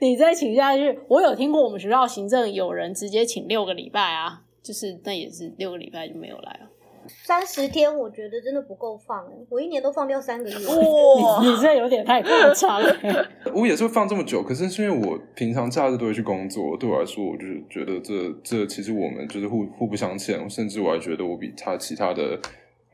[0.00, 0.98] 你再请下去。
[1.08, 6.70] 我有听过我们学校行政有人直接请六个礼拜啊，就是那也是六个礼拜就没有来了。
[7.06, 10.56] 三十天，我觉得真的不够放我一年都放掉三个月。
[11.22, 12.96] 哇，你这有点太夸张了。
[13.54, 22.38] 我也是会放这么久，可是是因为我平常假日都会去工作，对我来说，我就是觉得这这其实我们就是互互不相欠，甚至我还觉得我比他其他的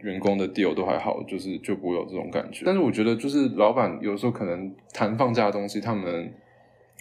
[0.01, 2.63] 员工的 deal 都还好，就是就不会有这种感觉。
[2.67, 6.33] 但是我觉得，就是老板有时候可能谈放假的东西，他们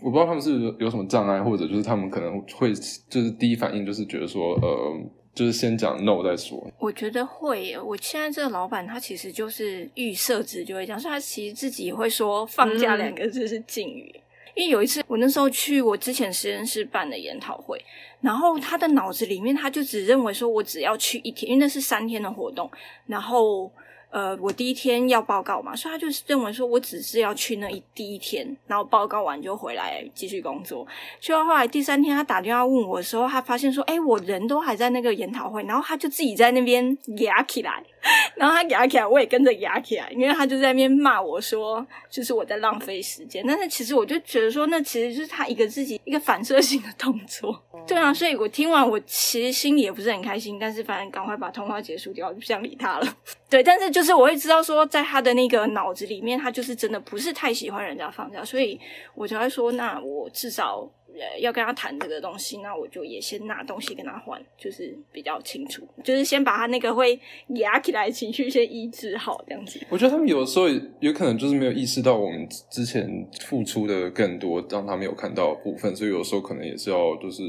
[0.02, 2.72] 我不知道他们是有什么障碍，或者就是他们可能会
[3.10, 5.00] 就是第一反应就是觉得说，呃。
[5.34, 6.70] 就是先讲 no 再说。
[6.78, 14.14] 我觉得会，我现在这个老板他其实就是预设值就会讲，所以他其实自己会说放假两个字是禁语。
[14.56, 17.82] 因为有一次我那时候去我之前实验室办的研讨会，
[18.22, 22.70] 然后他的脑子里面他就只认为说我只要去一天，因为那是三天的活动，
[23.08, 23.72] 然后。
[24.12, 30.88] 呃，我第一天要报告嘛，所以他就是认为说我只是要去那一第一天，然后报告完就回来继续工作。
[31.20, 37.84] 去到后来第三天，他打电话问我的时候，他发现说，哎，我人都还在那个研讨会，然后他就自己在那边压起来，
[38.36, 43.44] 然后他压起来，我也跟着压起来，因为他就在那边骂我说，就是我在浪费时间。
[43.46, 47.64] 但是其实我就觉得说，那其实就是他一个自己一个反射性的动作。
[47.86, 53.08] 对啊，所以我听完我其实心里也不是很开心，但是反正赶快把通话结束掉，就不想理他了。
[53.48, 53.99] 对，但是就。
[54.00, 58.80] 就是我会知道说，在他的那个脑子里面，他就是真的不是太喜欢人家放假，所以
[59.14, 67.20] 我就会说，那我至少呃要跟他谈这个东西，那我就也先拿东西跟他换，就是比较清楚，就是先把他那个会
[67.56, 69.82] 压起来情绪先医治好，这样子。
[69.90, 70.70] 我觉得他们有的时候
[71.02, 73.06] 有可能就是没有意识到我们之前
[73.42, 77.42] 付出的更多，让他没有看到部分，所以有时候可能也是要就是。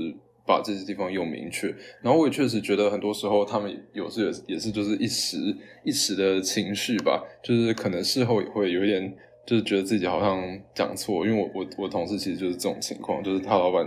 [0.50, 5.36] 把这些地方用明确，然后我也确实觉得很多时候他们有时也也是就是一时
[5.84, 13.86] 一时的情绪吧，就是可能事后也会有一点，就是觉得自己好像讲错，因为我我我同事其实就是这种情况，就是他老板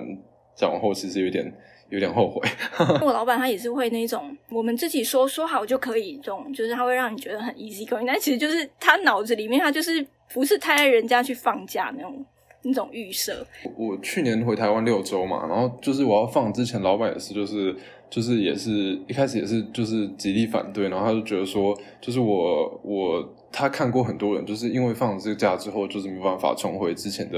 [0.55, 1.53] 讲完后其实有点
[1.89, 2.41] 有点后悔。
[3.05, 12.25] 我老板他也是会那种我们自己说说好就可以这种，就是他会让你觉得很 easy going，但其实就是他脑子里面他就是不是太爱人家去放假那种。
[12.63, 13.45] 那种预设，
[13.77, 17.75] 我去年回台湾六周嘛，然后就是我要放之前，老板也是，就是
[18.09, 27.37] 就是也是一开始也是就是极力反对，然后他就觉得说，就是我我他看过很多人，就是因为放了这个假之后，就是没办法重回之前的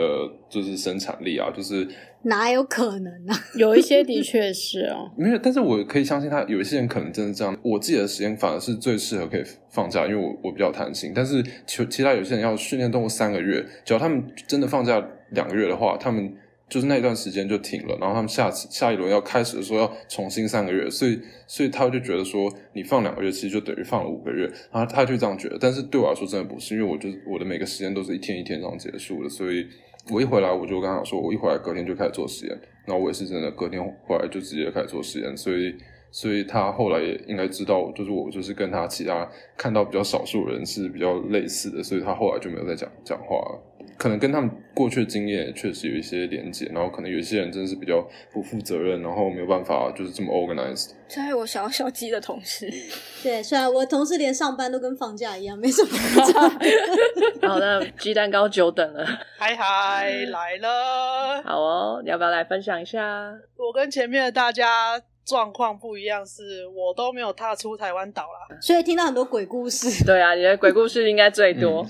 [0.50, 1.88] 就是生产力啊，就是。
[2.28, 3.38] 哪有可能啊？
[3.56, 6.42] 有一些的确是哦，没有，但是我可以相信他。
[6.46, 7.56] 有一些人可能真的这样。
[7.62, 11.12] 我自己的时间反而是最适合可以放假，因为我我比较贪心。
[11.14, 15.00] 但是其其他有些人要训练动物三个月，只要他们真的放假
[15.34, 16.34] 两个月的话，他们
[16.68, 25.58] 就是那段时间就停了，然后他们下次下一轮要开始的时候要重新三个月，所以所以他就觉得说你放两个月其实就等于放了五个月，然后他就这样觉得。
[25.60, 29.66] 但是对我来说真的不是，因为我就我的每个时间都是一天一天这样结束的，所以。
[30.12, 32.56] 我一回来，我就跟他说，我一回来隔天就开始做实验。
[32.86, 35.74] 然后我也是真的隔天回来就直接开始做实验，所以，
[36.12, 43.60] 所以他后来也应该知道，就是我就是跟他其他看到比较少数人是比较类似的，所以他后来就没有再讲讲话了。
[43.98, 50.92] 可能跟他们过去的经验确实有一些连结，然后可能有一些人真的是比较不负责任，然后没有办法就是这么 organized。
[51.08, 52.70] 这有我小小鸡的同事，
[53.24, 55.90] 对，虽然我同事连上班都跟放假一样，没什么
[56.32, 56.50] 差。
[57.48, 59.06] 好，那鸡蛋糕久等了。
[59.38, 61.44] 嗨嗨，来了！
[61.44, 63.32] 好哦，你要不要来分享一下？
[63.58, 68.58] 我跟前面的大家状况不一样，是我都没有踏出台湾岛啦。
[68.60, 70.04] 所以听到很多鬼故事。
[70.06, 71.86] 对啊，你的鬼故事应该最多。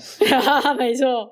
[0.76, 1.30] 没错，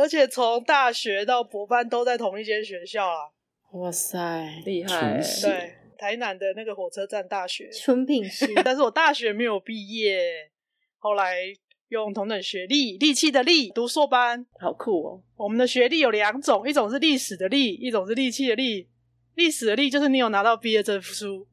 [0.00, 3.30] 而且从大学到博班都在同一间学校啊。
[3.72, 5.20] 哇塞，厉害！
[5.42, 8.52] 对，台南的那个火车站大学，纯品系。
[8.64, 10.50] 但是我大学没有毕业，
[10.98, 11.36] 后来
[11.88, 15.22] 用同等学历，力气的力，读硕班，好酷哦。
[15.36, 18.88] 我们的学历有两种，一种是历史的历，一种是力气的力。
[19.34, 21.46] 历史的历就是你有拿到毕业证书，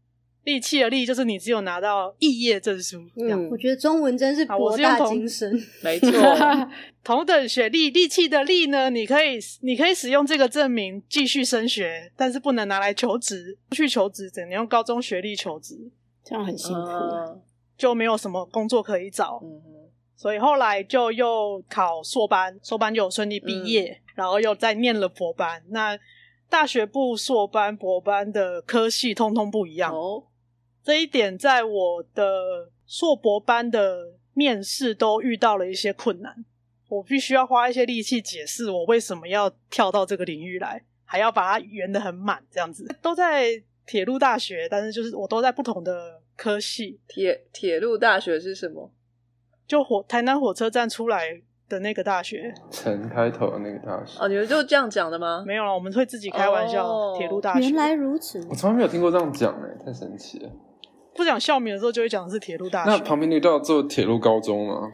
[0.48, 3.04] 力气的利就是你只有拿到肄业证书。
[3.18, 5.52] 嗯，我觉得中文真是博大精深。
[5.84, 6.10] 没错，
[7.04, 13.58] 同等学历，利器的利呢，你可以你可以使用这个证明继续升学，但是不能拿来求职。
[13.72, 15.76] 去求职只能用高中学历求职，
[16.24, 17.42] 这样很辛苦，
[17.78, 19.42] 就没有什么工作可以找。
[19.44, 19.62] 嗯
[20.20, 25.62] 所以后来就又考硕班，硕班就有顺利毕业，然后又再念了博班。
[25.70, 25.96] 那
[26.50, 30.24] 大学部硕班、博班的科系通通不一样哦。
[30.88, 36.46] 这一点在我的硕博班的面试都遇到了一些困难，
[36.88, 47.02] 我必须要花一些力气解释我为什么要跳到这个领域来，还要把它圆的很满，这样子都在铁路大学，但是就是我都在不同的科系。
[47.06, 48.90] 铁铁路大学是什么？
[49.68, 55.44] 就火台南火车站出来的那个大学，城开头的那个大学哦，你们就这样讲的吗？
[55.46, 57.14] 没有了，我们会自己开玩笑。
[57.18, 60.50] 铁路大学原来如此，我从来没有听过这样讲哎，太神奇了。
[61.18, 62.92] 不讲校名的时候就会讲的是铁路大学。
[62.92, 64.92] 那旁边那道做铁路高中吗？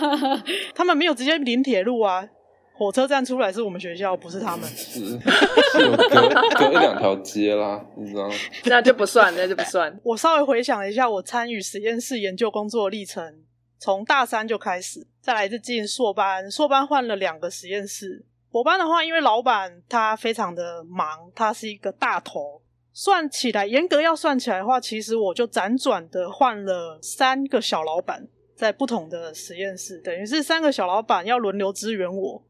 [0.74, 2.26] 他们没有直接临铁路啊，
[2.72, 4.64] 火车站出来是我们学校，不是他们。
[4.68, 8.34] 是是有隔隔一两条街啦，你知道吗？
[8.66, 9.98] 那就不算，那就不算。
[10.04, 13.42] 我稍微回想了一下，我参与实验室研究工作的历程。
[13.78, 18.24] 从大三就开始，再来是进硕班，硕班换了两个实验室。
[18.50, 22.62] 博班的话，因为老板他非常的忙，他是一个大头，
[22.98, 32.42] 算起来严格要算起来的话，其实我就辗转的换了三个小老板，在不同的实验室，等于是三个小老板要轮流支援我，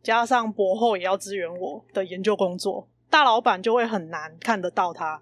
[0.00, 2.88] 加上博后也要支援我的研究工作。
[3.10, 5.20] 大老板就会很难看得到他，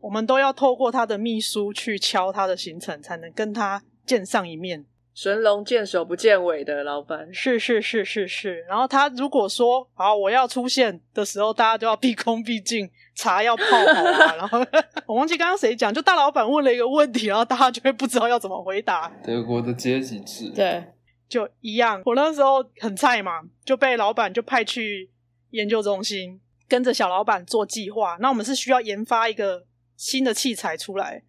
[0.00, 4.84] 我们都要透过他的秘书去敲他的行程，才能跟他见上一面。
[5.20, 8.60] 神龙见首不见尾的老板，是是是是是。
[8.68, 14.34] 然后他如果说好我要出现的时候，大家都要毕恭毕敬，茶要泡好啊。
[14.38, 14.64] 然后
[15.08, 19.12] 我忘记刚刚谁讲，就大老板问了一个问题，然后大家就会不知道要怎么回答。
[19.24, 20.84] 德国的阶级制，对，
[21.28, 22.00] 就一样。
[22.04, 25.10] 我那时候很菜嘛，就被老板就派去
[25.50, 28.16] 研究中心，跟着小老板做计划。
[28.20, 29.64] 那我们是需要研发一个
[29.96, 31.24] 新的器材出来。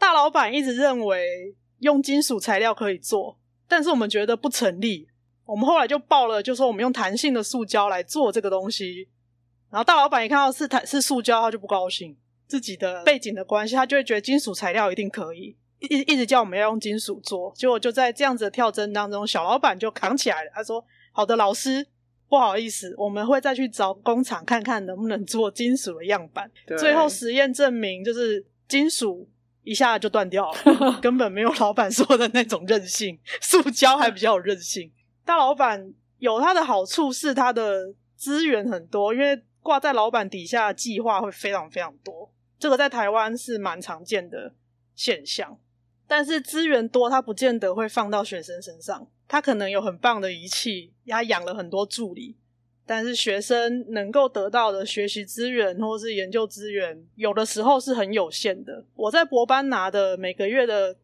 [0.00, 1.54] 大老板一直认为。
[1.80, 3.38] 用金属材料可以做，
[3.68, 5.08] 但是我们觉得不成立。
[5.44, 9.08] 我们后来就报了，就说我们用弹性的塑胶来做这个东西。
[9.70, 12.16] 然后大老板一看到是弹是塑胶，他就不高兴。
[12.46, 17.52] 自己的背景的关系，他就会觉得金属材料一定可以，一一直叫我们要用金属做。
[17.56, 20.50] 结果就在这样子的跳针当中，小老板就扛起来了。
[20.52, 21.86] 他说：“好的，老师，
[22.28, 29.28] 不好意思，我们会再去找工厂看看能不能做金属的样板。”最后实验证明就是金属。
[29.62, 34.90] 一下就断掉了， 根本没有老板说的那种韧性，塑胶还比较有韧性。
[35.24, 44.54] 大老板有他的好处是他的资源很多，因为挂在老板底下计划会非常非常多，这个在台湾是蛮常见的
[44.94, 45.58] 现象。
[46.08, 52.36] 但是资源多，他不见得会放到学生身上，他可能有很棒的仪器，他养了很多助理。
[52.90, 58.84] 但是学生能够得到的学习资源或是研究资源，有的时候是很有限的。
[58.96, 60.96] 我在博班拿的每个月的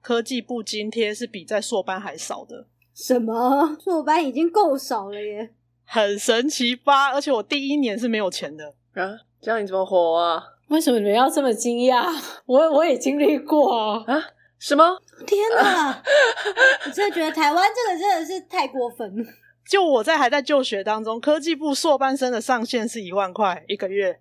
[0.00, 2.66] 科技部津贴是比在硕班还少的。
[2.92, 3.76] 什么？
[3.80, 5.50] 硕班已经够少了耶！
[5.84, 7.12] 很神奇吧？
[7.12, 9.16] 而且我第一年是没有钱的啊！
[9.40, 10.42] 这样你怎么活啊？
[10.66, 12.12] 为什么你们要这么惊讶？
[12.46, 14.04] 我我也经历过啊！
[14.58, 14.84] 什么？
[15.24, 15.92] 天哪！
[16.86, 19.24] 我真的觉得台湾这个真的是太过分了。
[19.66, 24.20] 就我在还在就学当中，科技部硕班生的上限是一万块一个月，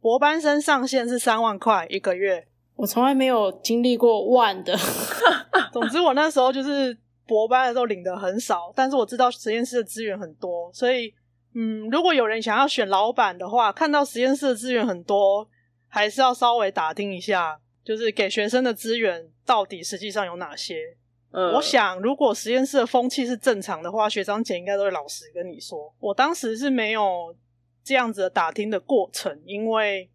[0.00, 2.46] 博班生上限是三万块一个月。
[2.76, 4.76] 我从来没有经历过万的。
[5.72, 6.96] 总之，我那时候就是
[7.26, 11.12] 博班的时候领的很少，但是我知道实验室的资源很多，所以
[11.54, 15.48] 嗯，如果有人想要选老板的话，看到实验室的资源很多，
[15.88, 20.96] 还是要稍微打听一下，就是给学生的资源到底实际上有哪些。
[21.38, 25.94] 嗯我想，如果实验室的风气是正常的话，学长姐应该都会老实跟你说。
[26.00, 27.36] 我当时是没有
[27.84, 30.10] 这样子的打听的过程，因为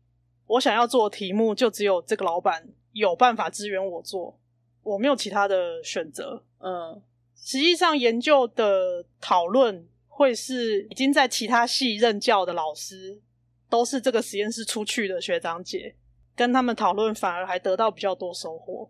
[0.47, 4.39] 我想要做题目就只有这个老板有办法支援我做，
[4.81, 6.43] 我没有其他的选择。
[6.59, 6.99] 嗯
[7.35, 13.21] 实际上，研究的讨论会是已经在其他系任教的老师，
[13.69, 15.95] 都是这个实验室出去的学长姐，
[16.35, 18.89] 跟他们讨论，反而还得到比较多收获。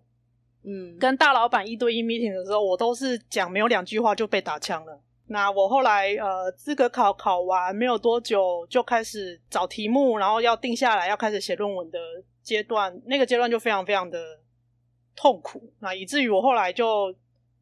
[0.63, 5.01] 嗯，跟大老板一对一 meeting 的时候，我都是讲没有两句话就被打枪了。
[5.27, 11.97] 那我后来呃资格考考完没有多久，就开始找题目，然后要定下来要开始写论文的
[12.43, 14.39] 阶段，那个阶段就非常非常的
[15.15, 15.71] 痛苦。
[15.79, 17.15] 那以至于我后来就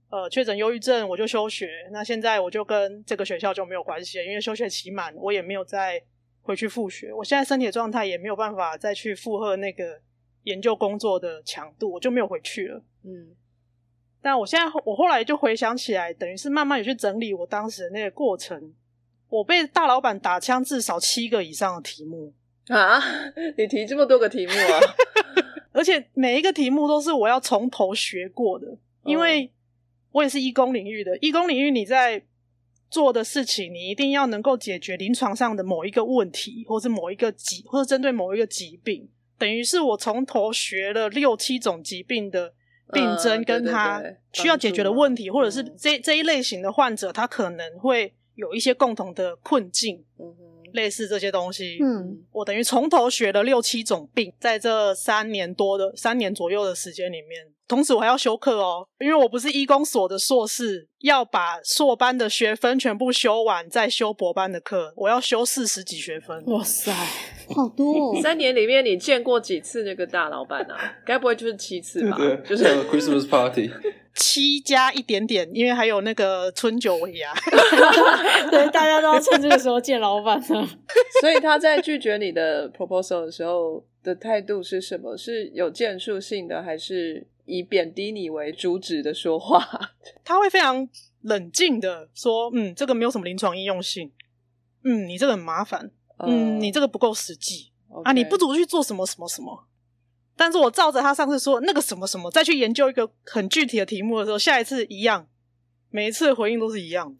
[0.10, 1.70] 呃确诊忧郁症，我就休学。
[1.91, 6.02] 那现在我就跟这个学校就没有关系了，因为休学期满，我也没有再
[6.41, 7.14] 回去复学。
[7.14, 10.02] 我现在身体的状态也没有办法再去负荷那个
[10.43, 12.83] 研究工作的强度，我就没有回去了。
[13.03, 13.35] 嗯
[14.21, 18.73] 但我现在我后来就回想起来，等于是慢慢有去整理我当时的那个过程。
[19.29, 22.33] 我被大老板打枪至少七个以上的题目，
[22.67, 22.99] 啊，
[23.57, 24.79] 你提这么多个题目啊？
[25.71, 29.49] 而且每一个题目都是我要从头学过的，因为
[30.11, 31.15] 我也是医工领域的。
[31.19, 32.21] 医工领域你在
[32.89, 39.07] 做的事情，你一定要能够解决临床上的某一个问题，或是某一个疾，或者针对某一个疾病。
[39.39, 42.53] 等于是我从头学了六七种疾病的
[42.91, 50.03] 病症，跟他需要解决的问题，或者是嗯这这一类型的患者，他可能会有一些共同的困境，
[50.73, 51.77] 类似这些东西。
[51.81, 66.43] 嗯，我等于从头学了六七种病，在这三年多的三年左右的时间里面，同时我还要修课哦，因为我不是医工所的硕士，要把硕班的学分全部修完，再修博班的课，我要修四十几学分。
[66.47, 66.91] 哇塞，
[67.55, 68.22] 好多哦。
[68.22, 70.76] 三年里面你见过几次那个大老板啊？
[71.05, 72.17] 该不会就是七次吧？
[72.17, 73.70] 对，就是 Christmas party，
[74.15, 77.32] 七加一点点，因为还有那个春酒尾牙。
[78.49, 80.67] 对，大家都要趁这个时候见老板呢。
[81.22, 85.15] 所以他在拒绝你的 proposal 的时候的态度是什么？
[85.15, 89.68] 是有建树性的，还是以贬低你为主旨的说话？
[90.24, 90.88] 他会非常
[91.22, 94.12] 冷静的说：“嗯，这个没有什么临床应用性。
[94.84, 95.91] 嗯，你这个很麻烦。
[96.20, 97.72] 嗯，你这个不够实际。
[98.04, 99.66] 啊，你不如去做什么什么什么。
[100.38, 105.28] 但是我照着他上次说那个什么什么，再去研究一个很具体的题目的时候，下一次一样，
[105.89, 107.18] 每一次的回应都是一样的。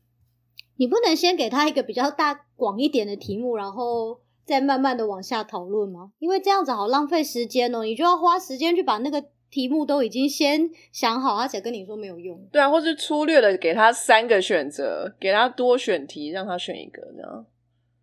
[0.78, 6.14] 你不能先给他一个比较大广一点的题目，然后再慢慢的往下讨论吗？
[6.20, 12.40] 因为这样子好浪费时间哦，你就要花时间去把那个题目都已经先想好，而且跟你说没有用。
[12.52, 17.46] 对啊，或是粗略的给他三个选择，给他多选题，让他选一个这样。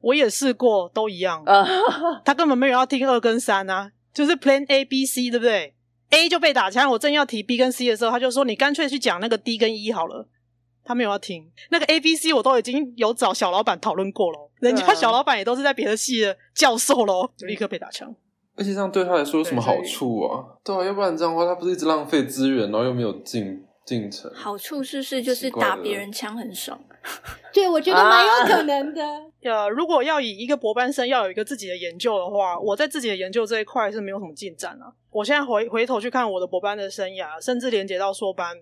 [0.00, 1.42] 我也试过，都一样。
[1.44, 1.66] 啊，
[2.24, 5.74] 他根本没有要听二跟三啊，就是 Plan A、B、C，对不对
[6.10, 10.28] ？A 就被打枪，我正要提 B 跟 C 的时候，他就说你干脆去讲那个 D 跟 E 好了。
[10.88, 18.14] 他没有要听那个 A、B、C，我都已经有找小老板讨论过了，人家小老板也都是在别的系的教授喽，就立刻被打枪。
[18.56, 20.44] 而且这样对他来说有什么好处啊？
[20.64, 24.32] 对啊，要不然这样的话，他不是一直浪费资源，然后又没有进进程。
[24.34, 26.78] 好处是不是就是打别人枪很爽？
[27.52, 29.02] 对，我觉得蛮有可能的。
[29.44, 34.92] 呃，如果要以一个博班生要有一个自己的研究的话，我在自己的研究这一块是没有什么进展啊。
[35.10, 38.56] 我现在回回头去看我的博班的生涯，甚至连接到硕班，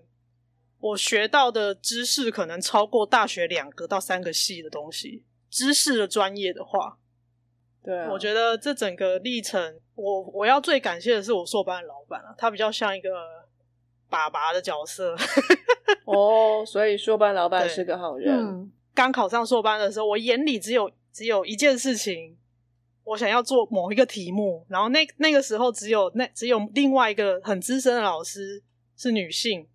[0.79, 5.23] 我学到的知识可能超过大学两个到三个系的东西。
[5.49, 6.97] 知识的专业的话，
[7.83, 13.09] 对啊，我觉得这整个历程，我我要最感谢的是我硕班的老板啊，他比较像一个
[14.09, 15.15] 爸爸的角色。
[16.05, 18.33] 哦，所以硕班老板是个好人。
[18.37, 22.37] 嗯，刚考上硕班的时候，我眼里只有只有一件事情，
[23.03, 28.61] 我想要做某一个题目，然后那那个时候只有那只有另外一个很资深的老师
[28.97, 29.67] 是女性，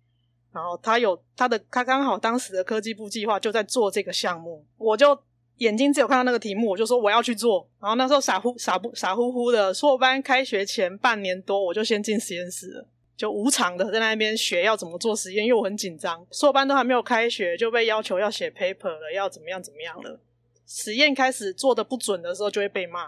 [0.53, 5.17] 然后她有她的她刚好当时的科技部计划就在做这个项目，我就
[5.61, 12.87] 眼睛只有看到那个题目，我就说我要去做，然后那时候傻乎傻不傻乎乎的，硕班开学前半年多我就先进实验室了。
[13.15, 20.19] 就无偿的在那边学要怎么做实验，因为我很紧张，硕班都还没有开学就被要求要写 paper 了，要怎么样怎么样了。
[20.65, 23.07] 实验开始做的不准的时候就会被骂。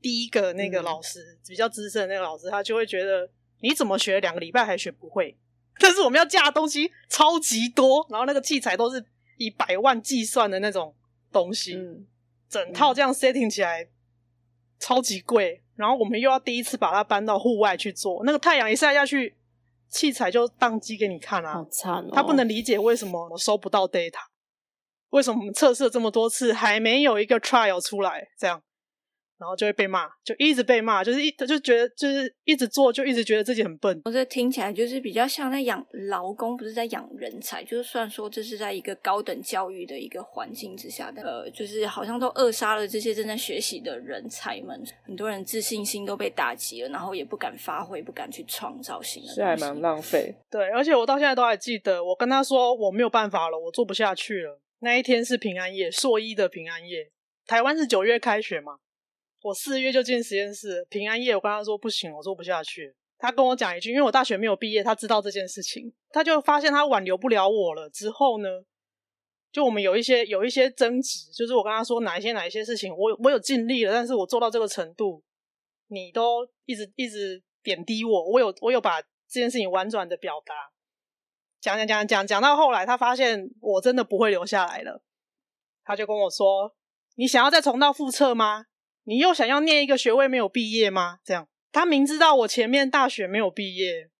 [0.00, 3.28] 第一个那个老师、比较资深的那个老师，他就会觉得
[3.60, 5.36] 你怎么学两个礼拜还学不会？
[5.80, 9.04] 但是我们要架的东西超级多，然后那个器材都是
[9.38, 10.94] 以百万计算的那种
[11.32, 12.06] 东西，嗯，
[12.48, 13.88] 整套这样 setting 起来
[14.78, 19.36] 超级贵，然后我们又要第一次把它搬到户外去做，那个太阳一晒下去，
[19.88, 22.10] 器材就宕机给你看啊好，惨哦！
[22.12, 24.20] 他不能理解为什么我收不到 data，
[25.10, 28.28] 为什么我们测试了这么多次还没有一个 trial 出来？
[28.38, 28.62] 这样，
[29.40, 33.98] 然后就会被骂，就一直被骂，就是一就觉得就是一直做，就一直觉得自己很笨。
[34.04, 37.64] 我这听起来就是比较像在养劳工，不是在养人才。
[37.64, 50.34] 就是虽然说这是在一个高等教育的一个环境之下的，呃，就是好像都扼杀了这些正在学习的人才们，很多人自信心都被打击了，然后也不敢发挥，不敢去创造新的是还蛮浪费。
[50.50, 54.60] 对，而且我到现在都还记得，我跟他说我没有办法了，我做不下去了。
[54.80, 57.10] 那一天是平安夜，硕一的平安夜。
[57.46, 58.76] 台湾是九月开学嘛，
[59.42, 60.86] 我四月就进实验室。
[60.90, 62.94] 平安夜，我跟他说不行，我做不下去。
[63.18, 67.88] 他跟我讲一句，因为我大学没有毕业，他知道这件事情，他就发现他挽留不了我了。
[67.90, 68.48] 之后呢，
[69.52, 75.22] 就我们有一些有一些争执，就是我跟他说哪一些哪一些事情，我我有尽力了，但是我做到这个程度，
[75.88, 78.30] 你都一直一直贬低我。
[78.30, 80.54] 我有我有把这件事情婉转的表达，
[81.60, 85.02] 讲讲讲讲讲到后来，他发现我真的不会留下来了，
[85.84, 86.74] 他就跟我说。
[87.16, 88.64] 你想要再重蹈覆辙吗？
[89.04, 91.20] 你又想要念一个学位没有毕业吗？
[91.24, 94.10] 这样，他明知道我前面大学没有毕业，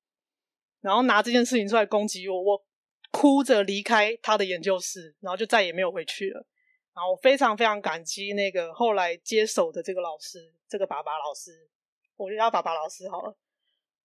[0.81, 2.65] 然后拿这件事情出来攻击我，我
[3.11, 6.47] 哭着离开他的研究室，然后就再也没有回去了。
[6.95, 11.69] 然后我非常非常感激那个后来接手的这个老师，这个爸爸老师，
[12.17, 13.37] 我就叫爸爸老师好了。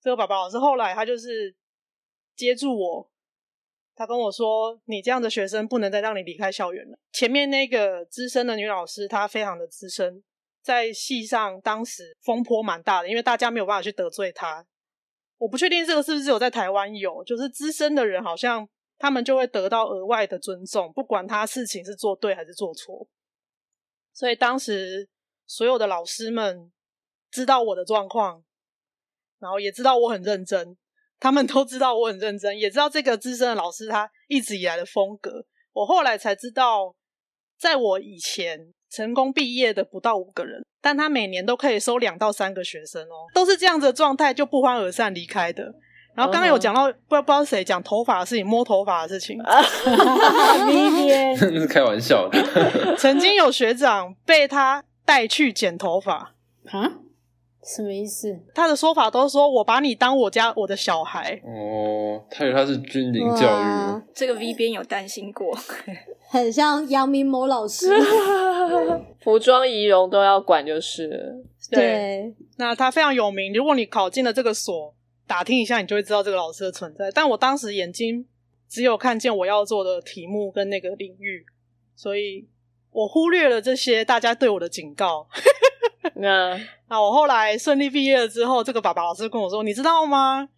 [0.02, 1.56] 这个爸爸老师后来他就是
[2.36, 3.12] 接住我。
[3.98, 10.22] 他跟我说：“你这样的学生不能再让你离开校园了。”前面那个资深的女老师，她非常的资深，
[10.66, 14.66] 在戏上当时风波蛮大的，因为大家没有办法去得罪他。
[15.38, 23.08] 我不确定这个是不是有在台湾有，就是资深的人好像他们就会得到额外的尊重，不管他事情是做对还是做错。
[24.12, 25.08] 所以当时
[25.46, 26.72] 所有的老师们
[27.30, 28.44] 知道我的状况，
[29.38, 30.76] 然后也知道我很认真。
[31.20, 35.46] 他们都知道我很认真，也知道这个资深的老师他一直以来的风格。
[35.74, 36.96] 我后来才知道，
[37.60, 45.74] 在我以前成功毕业的不到五个人，但他每年都可以收两到三个学生哦，都是这样子的状态，就不欢而散离开的。
[46.16, 49.38] 然后刚刚有讲到，不知道不知道谁讲头发的事情，摸头发的事情，
[51.38, 52.96] 是开玩笑的。
[52.98, 56.34] 曾经有学长被他带去剪头发
[56.72, 56.92] 啊。
[57.66, 58.40] 什么意思？
[58.54, 64.02] 他的说法都是说我把你当我家我的小孩哦，他以为他是军营教育。
[64.14, 65.58] 这个 V 边有担心过，
[66.30, 67.90] 很像杨明某老师，
[69.22, 71.44] 服装仪容都要管就是。
[71.72, 73.52] 对，那他非常有名。
[73.52, 74.94] 如果你考进了这个所，
[75.26, 77.10] 打听一下，你就会知道这个老师的存在。
[77.10, 78.24] 但我当时眼睛
[78.70, 81.44] 只有看见我要做的题目跟那个领域，
[81.96, 82.48] 所以
[82.92, 85.28] 我忽略了这些大家对我的警告。
[86.18, 86.56] 那
[86.90, 90.50] 那我后来顺利毕业了之后，这个爸爸老师跟我说：“你知道吗？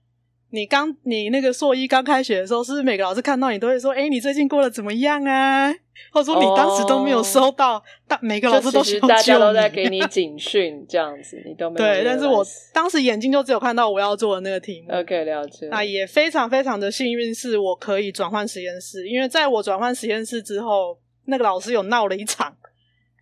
[0.50, 5.74] 你刚你那个硕一刚开学的时候，是不是每个老师看到你都会说：‘哎，你最近过得怎么样啊？’
[6.12, 11.86] 或者说你当时都没有收到，但每个老师都需要大家都在给你警讯，这样子你都没有。
[11.86, 14.94] 对，但是我当时眼睛就只有看到我要做的那个题目。
[14.94, 15.68] OK，了解。
[15.70, 22.56] 那也非常非常的幸运，是我可以转换实验室，因为在我转换实验室之后，那个老师有闹了一场。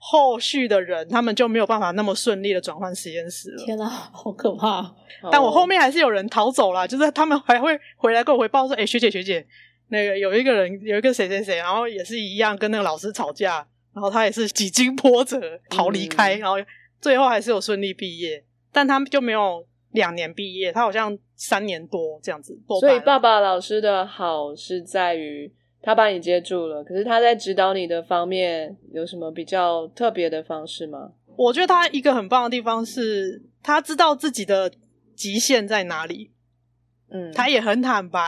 [0.08, 3.66] 后续的人，他们就没有办法那么顺利的转换实验室了。
[3.66, 4.94] 天哪，好可怕！
[5.32, 9.44] 但我后面还是有人逃走了，就是他们还会回来跟我回报说：“哎，学姐学姐，
[9.88, 15.42] 那个有一个人，有一个谁谁谁，然后也是一样跟那个老师吵架，然后他也是几经波折
[15.72, 16.58] 逃离开，然后
[17.02, 22.56] 最后还是有顺利毕业，但他们就没有两年毕业，他好像三年多这样子。
[22.80, 25.52] 所以爸爸老师的好是在于。
[25.86, 31.12] 他把你接住了，可是他在指导你的方面有什么比较特别的方式吗？
[31.38, 34.72] 我觉得他一个很棒的地方是，他知道自己的
[35.16, 36.32] 极限在哪里，
[37.12, 38.20] 嗯，他也很坦白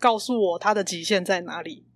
[0.00, 1.86] 告诉我他的极限在哪里，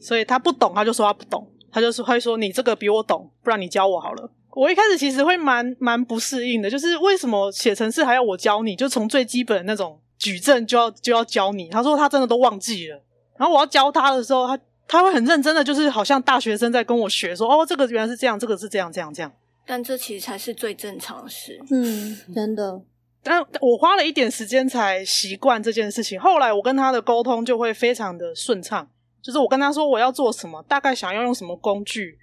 [0.00, 4.32] 所以他不懂他就说他不懂，他就是会说你这个比我懂，不然你教我好了。
[4.56, 11.68] 我一开始其实会蛮蛮不适应的，就是为什么写程式还要我教你，就从最基本的那种矩阵就要就要教你。
[11.68, 13.00] 他说他真的都忘记了。
[13.40, 19.32] 然后我要教他的时候，他他会很认真的，就是好像大学生在跟我学，说哦，这个原来是这样，这个是这样，这样，这样。
[19.64, 21.58] 但这其实才是最正常的事。
[21.70, 22.82] 嗯，真的。
[23.22, 26.20] 但我花了一点时间才习惯这件事情。
[26.20, 28.86] 后来我跟他的沟通就会非常的顺畅，
[29.22, 32.18] 就是我跟他说我要做什么，大概想要用什么工具，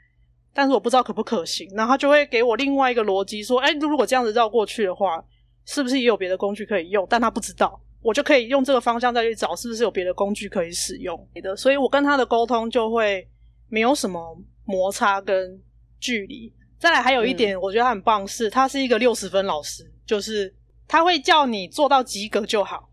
[0.54, 5.24] 但是我不知道可不可行，然后他就会给我另外一个逻辑，说，哎，如果这样子绕过去的话，
[5.66, 7.08] 是不是也有别的工具可以用？
[7.10, 7.82] 但他不知道。
[8.08, 11.54] 我就可以用这个方向再去找，是不是有别的工具可以使用的？
[11.58, 13.28] 所以我跟他的沟通就会
[13.68, 15.62] 没有什么摩擦跟
[16.00, 16.54] 距离。
[16.80, 20.56] 再来还有一点，我觉得他很棒，是他是一个六十分老师，就是
[20.88, 22.90] 他会叫你做到及格就好，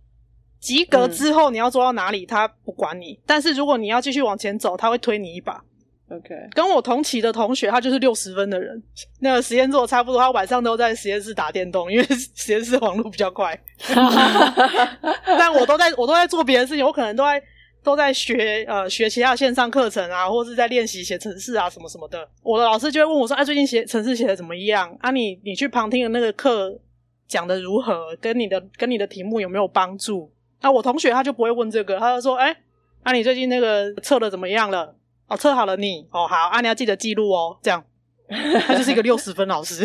[0.59, 5.63] 及格之后你要做到哪里他不管你，但是如果你要继续往前走，他会推你一把。
[6.11, 8.81] OK，跟我同期的同学，他就是六十分的人，
[9.21, 12.05] 那个实验做的差不多，他晚上都在实验室打电动，因为
[12.37, 13.59] 实验室网络比较快。
[15.39, 17.43] 但我都在我都在做别的事情，我可能都在
[17.83, 22.29] 都在学呃学其他的线上课程啊，或是在练习写程式啊什么什么的。
[22.43, 24.95] 我的老师就会问我说：“哎、最近写程式写的怎么样？
[25.01, 26.79] 啊你，你去旁听的那个课
[27.27, 28.15] 讲的如何？
[28.21, 30.31] 跟你的跟你的题目有没有帮助？”
[30.61, 32.55] 那我同学他就不会问这个，他就说：“哎、
[33.03, 34.95] 啊你最近那个测的怎么样了？
[35.29, 37.85] 哦，测好了你哦好，啊你要记得记录哦。”这样，
[38.67, 39.85] 他就是一个六十分老师。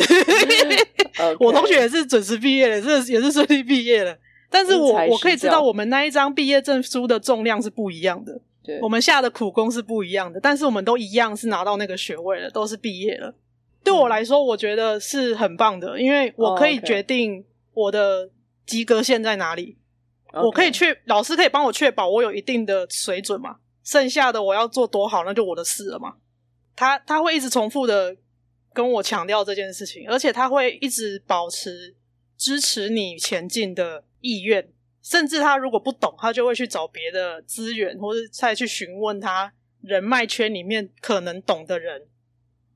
[1.39, 4.17] 我同学也是准时毕业的，是也是顺利毕业了。
[4.49, 13.35] 但是我我可以知道，我们那一张毕业证书的重量是不一样的，对，我们下的苦功是不一样的，但是我们都一样是拿到那个学位了，都是毕业了。
[13.83, 18.29] 对我来说，我觉得是很棒的，因为我可以决定我的
[18.65, 19.77] 及格线在哪里。
[20.33, 26.15] 我可以确老师可以帮我确保我有一定的水准嘛，剩下的我要做多好那就我的事了嘛。
[26.75, 28.15] 他他会一直重复的
[28.73, 31.95] 跟我强调这件事情，而且他会一直保持
[32.37, 34.71] 支持你前进的意愿，
[35.01, 39.51] 甚至他如果不懂，他就会去找别的资源，或者再去询问他
[39.81, 42.07] 人脉圈里面可能懂的人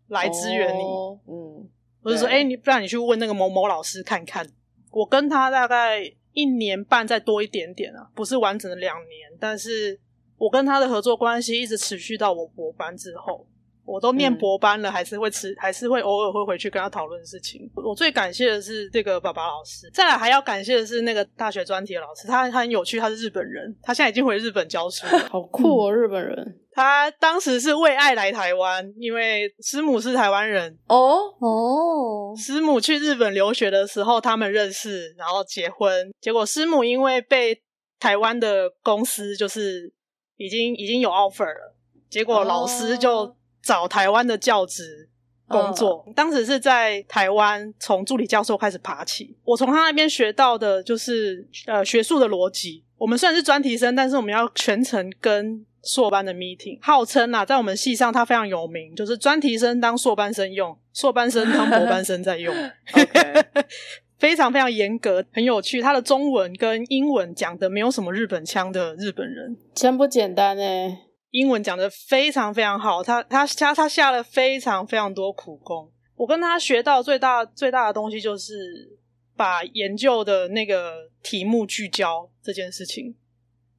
[0.07, 0.81] 来支援你。
[0.81, 1.69] 哦嗯，
[2.01, 4.45] 我就说，对哎、你不然你去问那个某某老师看看。
[4.91, 9.99] 我跟他大概一年半再多一点点啊，不是完整的两年，但是
[10.43, 13.47] 我跟他的合作关系一直持续到我博班之后。
[13.85, 17.69] 我都念嗯博班了，还是会吃，还是会偶尔会回去跟他讨论事情。
[17.75, 25.19] 我最感谢的是这个爸爸老师，再来还要感谢的是那个大学专题的老师，他他很有趣，他是日本人，他现在已经回日本教书了。
[25.29, 26.59] 好酷哦，日本人。
[26.71, 36.09] 他当时是为爱来台湾，因为师母是台湾人，哦，哦，师母去日本留学的时候，他们认识，然后结婚。
[36.21, 37.61] 结果师母因为被
[37.99, 39.93] 台湾的公司就是
[40.37, 41.75] 已经已经有 offer 了，
[42.09, 45.09] 结果老师就哦找台湾的教职
[45.47, 46.05] 工作。
[46.15, 49.37] 当时是在台湾从助理教授开始爬起。
[49.43, 52.83] 我从他那边学到的就是呃学术的逻辑。
[52.97, 62.53] 我们虽然是专题生，但是我们要全程跟硕班的 meeting，号称啊，在我们系上他非常有名，就是专题生当硕班生用，硕班生当博班生在用。
[64.23, 65.81] 非常非常严格，很有趣。
[65.81, 70.97] 他的中文跟英文讲的没有什么日本腔的日本人，真不简单哎！
[71.31, 73.03] 英文讲的非常非常好。
[73.03, 75.91] 他他他他下了非常非常多苦功。
[76.15, 78.97] 我跟他学到最大最大的东西就是
[79.35, 83.13] 把研究的那个题目聚焦这件事情，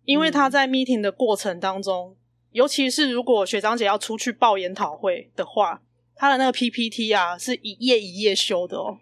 [0.05, 2.14] 因为他在 meeting 的过程当中，
[2.51, 5.80] 尤其是如果学长姐要出去报研讨会的话，
[6.14, 8.99] 他的那个 PPT 啊是一页一页修的哦，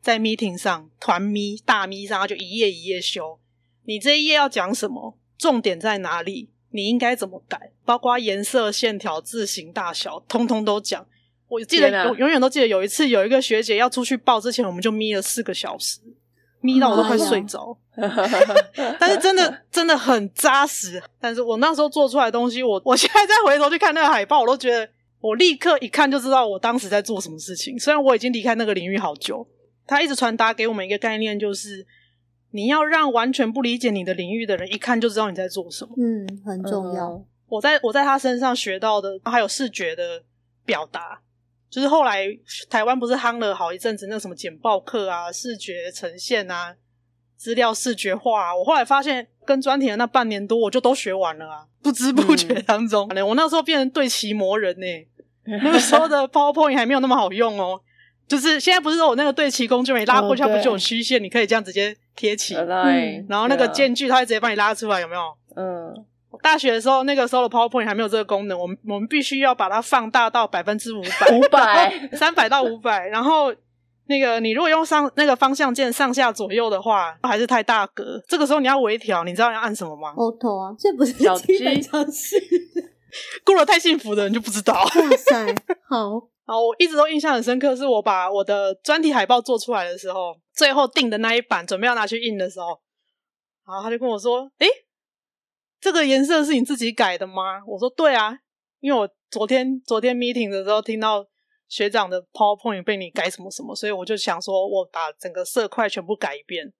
[0.00, 3.38] 在 meeting 上团咪大咪上，他就一页一页修。
[3.84, 5.16] 你这一页要讲什么？
[5.38, 6.50] 重点在哪里？
[6.70, 7.72] 你应该怎么改？
[7.84, 11.06] 包括颜色、线条、字形大小，通通都讲。
[11.48, 15.98] 我记得我永远都记得有一次有一个学姐要出去报之前，我们就眯了四个小时，
[16.60, 17.76] 眯到我都快睡着。
[19.00, 21.02] 但是真的真的很扎实。
[21.20, 24.88] 但是我那时候做出来的东西，我我现在再回头去看那个海报，我都觉得
[25.20, 27.76] 我立刻一看就知道我当时在做什么事情。
[27.76, 29.44] 虽然我已经离开那个领域好久，
[29.90, 31.84] 他一直传达给我们一个概念，就是
[32.52, 35.92] 你要让完全不理解你的领域的人一看就知道你在做什么。
[35.98, 37.10] 嗯，很重要。
[37.10, 40.22] 嗯我在我在他身上学到的，还有视觉的
[40.64, 41.20] 表达，
[41.68, 42.24] 就是后来
[42.68, 46.76] 台湾不是夯了好一阵子那什么简报课啊、视觉呈现啊、
[47.36, 48.56] 资料视觉化、啊。
[48.56, 54.86] 我后来发现，跟专题的那半年多，我就都学完了啊， 不知不觉当中， 我那时候变成对齐魔人呢、
[55.64, 57.80] 那个时候的 PowerPoint 还没有那么好用哦。
[58.30, 65.22] 就是现在不是说我那个对齐工具，你拉过去，哦它不就有对曲线，你可以这样直接贴齐，Align，然后那个间距它会直接帮你拉出来，有没有？
[65.56, 65.92] 嗯
[66.40, 73.52] 大学的时候，那个时候的 PowerPoint 还没有这个功能，我们我们必须要把它放大到百分之五百，五百 三百到五百，然后
[74.06, 78.22] 那个你如果用上那个方向键上下左右的话，还是太大格。
[78.28, 82.36] 这个时候你要微调，你知道要按什么吗？auto 啊，这不是小基本鸡常识。
[83.44, 84.74] 过了太幸福的人就不知道。
[84.74, 85.54] 哇塞，
[85.88, 92.80] 好，然后我一直都印象很深刻，是我把我的专题海报做出来的时候，最后定的那一版准备要拿去印的时候，
[93.64, 94.66] 然后他就跟我说：“诶，
[95.80, 98.36] 这个颜色是你自己改的吗？”我说：“对啊，
[98.80, 101.24] 因为我昨天昨天 meeting 的时候听到
[101.68, 106.72] 学长的 PowerPoint 被你改什么什么，所以我就想说我把整个色块全部改一遍。”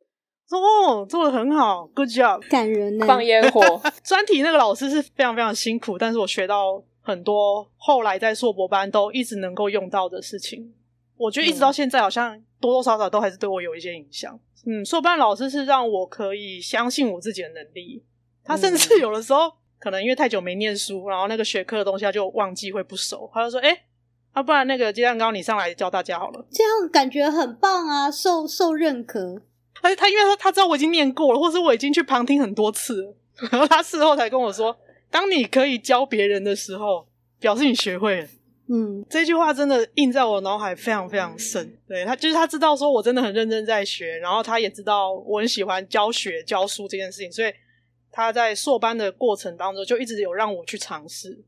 [0.51, 3.07] 说：“哦，做的很好，Good job。”感人呢。
[3.07, 10.73] 放烟火， 专题那个老师是非常非常辛苦，但是我学到很多后来在硕博班都一直能够用到的事情。
[11.17, 14.39] 我觉得一直到现在，好像多多少少都还是对我有一些影响。
[14.65, 18.03] 嗯，硕班老师是让我可以相信我自己的能力。
[18.45, 23.85] 他甚至有的时候，可能因为太久没念书，然后那个学科的东西他就忘记会不熟，他就说：“哎、
[24.35, 26.47] 要、不然那个鸡蛋糕你上来教大家好了。
[26.51, 29.43] 这样感觉很棒啊，受受认可。
[29.83, 33.15] 他他因为他他知道我已经念过了，或是我已经去旁听很多次了，
[33.51, 34.77] 然后他事后才跟我说，
[35.11, 37.07] 当你可以教别人的时候，
[37.39, 38.29] 表示你学会了。
[38.73, 41.77] 嗯，这句话真的印在我脑海非常非常深。
[41.89, 47.53] 对他，就是他知道说我真的很认真在学，然后他也知道我很喜欢教学教书这件事情，所以
[48.13, 51.43] 他在硕班的过程当中就一直有让我去尝试。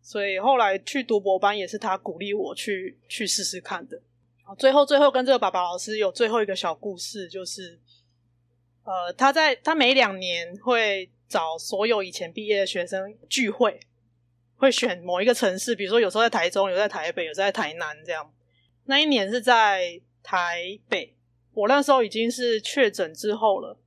[0.00, 4.00] 所以后来去读博班也是他鼓励我去去试试看的。
[4.42, 7.78] 好最后最后跟这个爸爸老师有最后一个小故事，就是
[8.84, 13.80] 呃，他在他每两年会找所有以前毕业的学生聚会，
[14.56, 18.30] 会选某一个城市，比如说有时候在台中，有在台北，有在台南这样。
[18.84, 21.16] 那一年是在台北，
[21.54, 23.78] 我那时候已经是确诊之后了。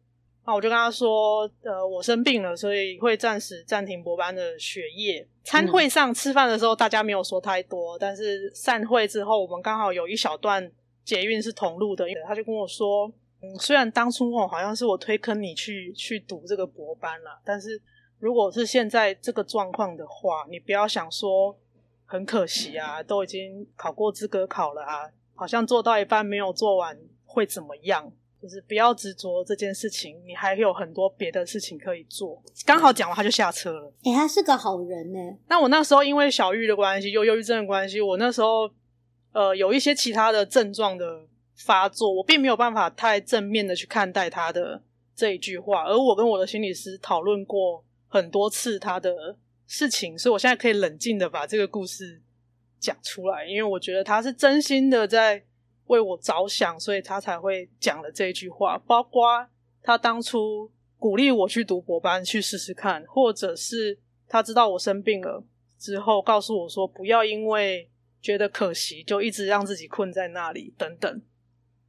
[0.48, 5.28] 那我就跟他说，呃，我生病了，所以会暂时暂停博班的学业。
[5.44, 10.72] 餐会上吃饭的时候，大家没有说太多，但是散会之后，我们刚好有一小段
[11.04, 13.12] 捷运是同路的，他就跟我说，
[13.54, 17.82] 嗯，虽然当初哦好像是我推坑你去去读这个博班啦，但是
[18.20, 21.58] 如果是现在这个状况的话，你不要想说
[22.06, 28.12] 很可惜啊，都已经考过资格考了啊，好像做到一半没有做完会怎么样？
[28.42, 32.40] 就是不要执着这件事情，你还有很多别的事情可以做。
[32.64, 33.92] 刚好讲完他就下车了。
[34.04, 35.20] 哎、他是个好人呢。
[35.48, 38.70] 那我那时候因为小玉的关系，又忧郁症的关系，我那时候
[39.32, 41.26] 呃有一些其他的症状的
[41.56, 44.82] 发作，我并没有办法太正面的去看待他的
[45.16, 45.86] 这一句话。
[45.86, 52.22] 而我跟我的心理师讨论过很多次他的事情，所以我现在可以冷静的把这个故事
[52.80, 55.44] 讲出来，因为我觉得他是真心的在
[55.88, 59.48] 为我着想，所以他才会讲了这一句话，包括
[59.82, 63.98] 他当初鼓励我去读博班去试试看，或者是
[64.28, 65.44] 他知道我生病了
[65.80, 67.90] 之后，告诉我说不要因为
[68.22, 71.22] 觉得可惜就一直让自己困在那里等等。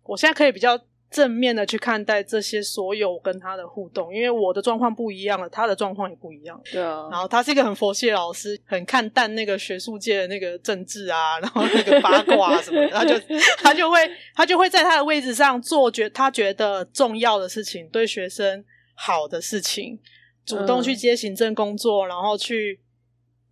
[0.07, 0.79] 我现在可以比较
[1.09, 6.61] 正面的去看待这些所有跟他的互动，因为我的状况不一样了，他的状况也不一样。
[6.73, 13.15] 对啊，然后他是一个很佛系的老师，很看淡那个学术界的那个政治啊，然后那个八卦啊什么的，他就
[13.63, 13.99] 他就会
[14.35, 20.01] 他就会在他的位置上做觉他觉得重要的事情，对学生好的事情，
[20.45, 22.81] 主动去接行政工作，然后去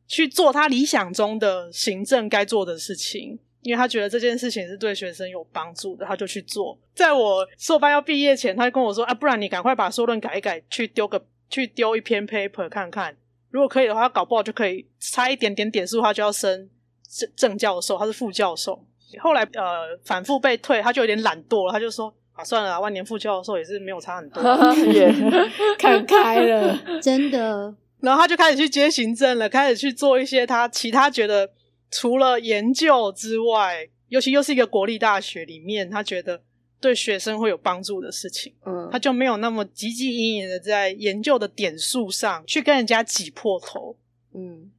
[0.08, 3.38] 去做他理想中的行政该做的事情。
[3.64, 6.78] 因为他觉得这件事情是对学生有帮助的，他就去做。
[6.94, 13.16] 在我硕班要毕业前，他就跟我说：“啊，不然你赶快把硕论改一改，去丢个去丢一篇 paper 看看，
[13.50, 16.68] 如果可以的话，搞不好就可以差一点点点数，他就要升
[17.08, 18.84] 正正教授，他是副教授。
[19.20, 24.42] 后来呃反复被退，他就有点懒惰了，他就说：啊，算了啦，万年副教授也是没有差很多。
[24.92, 25.10] 也
[25.78, 31.48] 看开了，真的，然后他就开始去接行政了，开始去做一些他其他觉得
[31.96, 36.42] 除了研究之外，尤其又是一个国立大学里面，他觉得
[36.80, 43.96] 对学生会有帮助的事情，嗯他就没有那么汲汲营营的在研究的点数上去跟人家挤破头。
[44.34, 44.72] 嗯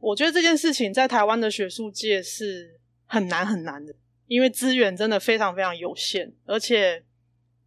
[0.00, 3.94] 我觉得这件事情在台湾的学术界是很难很难的，
[4.26, 7.04] 因为资源真的非常非常有限，而且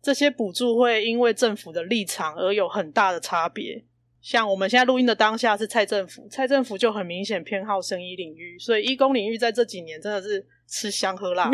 [0.01, 3.85] 这些补助会因为政府的立场而有很大的差别。
[4.25, 11.47] 像我们现在录音的当下是蔡政府，蔡政府就很明显偏好生医领域，所以医工领域在这几年真的是吃香喝辣。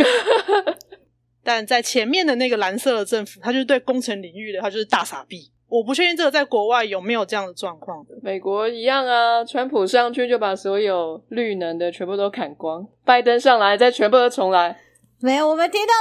[1.43, 5.51] 但在前面的那个蓝色的政府，他就是对工程领域的，他就是大傻逼。
[5.67, 8.15] 我不确定这个在国外有没有这样的状况的。
[8.23, 14.79] 美国一样啊，川普上去就把所有绿能的全部都砍光，拜登上来再全部都重来。
[15.19, 15.49] 没有。
[15.49, 15.91] 我们听到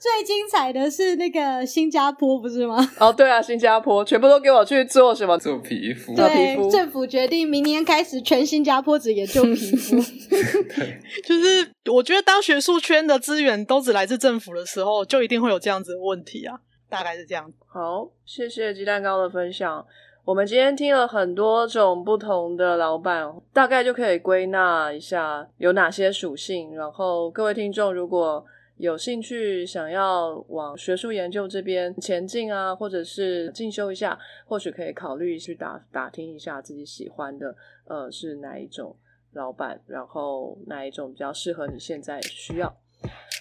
[0.00, 2.78] 最精彩的是那个新加坡，不是吗？
[2.98, 5.36] 哦，对啊，新加坡全部都给我去做什么？
[5.36, 9.96] 做皮肤，对，政府决定明年开始全新加坡只研究皮肤。
[11.22, 17.52] 就是我觉得当学术圈的资源都只来自政府的时候，就一定会有这样子的问题啊，大概是这样。
[17.66, 19.84] 好，谢谢鸡蛋糕的分享。
[20.24, 26.74] 我们今天听了很多种不同的老板，大概就可以归纳一下有哪些属性。
[26.74, 28.42] 然后各位听众如果
[28.80, 37.54] 有兴趣想要往学术研究这边前进啊，或者是进修一下，或许可以考虑去打打听一下自己喜欢的
[37.84, 38.96] 呃是哪一种
[39.34, 42.74] 老板，然后哪一种比较适合你现在需要。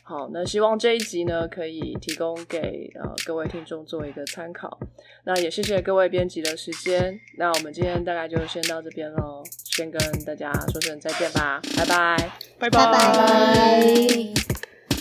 [0.04, 4.80] 好，那希望这一集呢可以提供给呃各位听众做一个参考。
[5.24, 7.20] 那也谢谢各位编辑的时间。
[7.38, 12.18] 那我们今天大概就先到这边喽，先跟大家说声再见吧，拜拜
[12.60, 12.70] 拜。
[12.70, 14.59] 拜拜拜。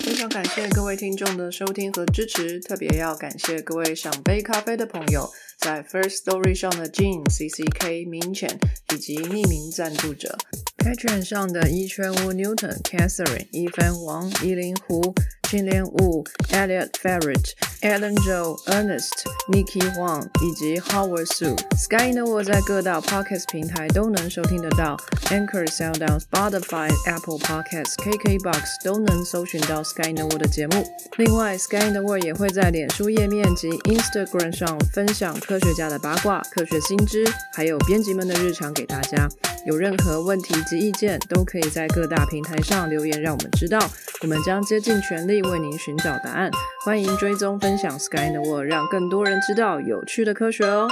[0.09, 8.49] 非常感谢各位听众的收听和支持，特别要感谢各位想杯咖啡的朋友，在 First Story 上的 Jean、CCK、明浅
[8.95, 10.39] 以及匿名赞助者
[10.79, 15.13] ，Patreon 上的一圈屋 Newton、Catherine、一帆王、依林胡、
[15.51, 21.57] 金莲雾、Elliot Ferret、Alan Joe、Ernest、Nikki Huang 以及 Howard Su。
[21.77, 24.97] Sky in the World 在各大 Podcast 平台都能收听得到
[25.31, 30.85] ，Anchor、SoundOn、Spotify、Apple Podcasts、KKBox 都能搜寻到 Sky in the World 的节目。
[31.17, 37.25] 另外，Sky in the World 也会在脸书页面及 Instagram 上分享科学家的八卦、科学新知，
[37.55, 39.27] 还有编辑们的日常给大家。
[39.65, 43.79] 有任何问题及意见，都可以在各大平台上留言，让我们知道，
[44.21, 46.51] 我们将竭尽全力为您寻找答案。
[46.85, 50.87] 欢迎追踪分享 Sky in the World，让更多人知道有趣的科学哦。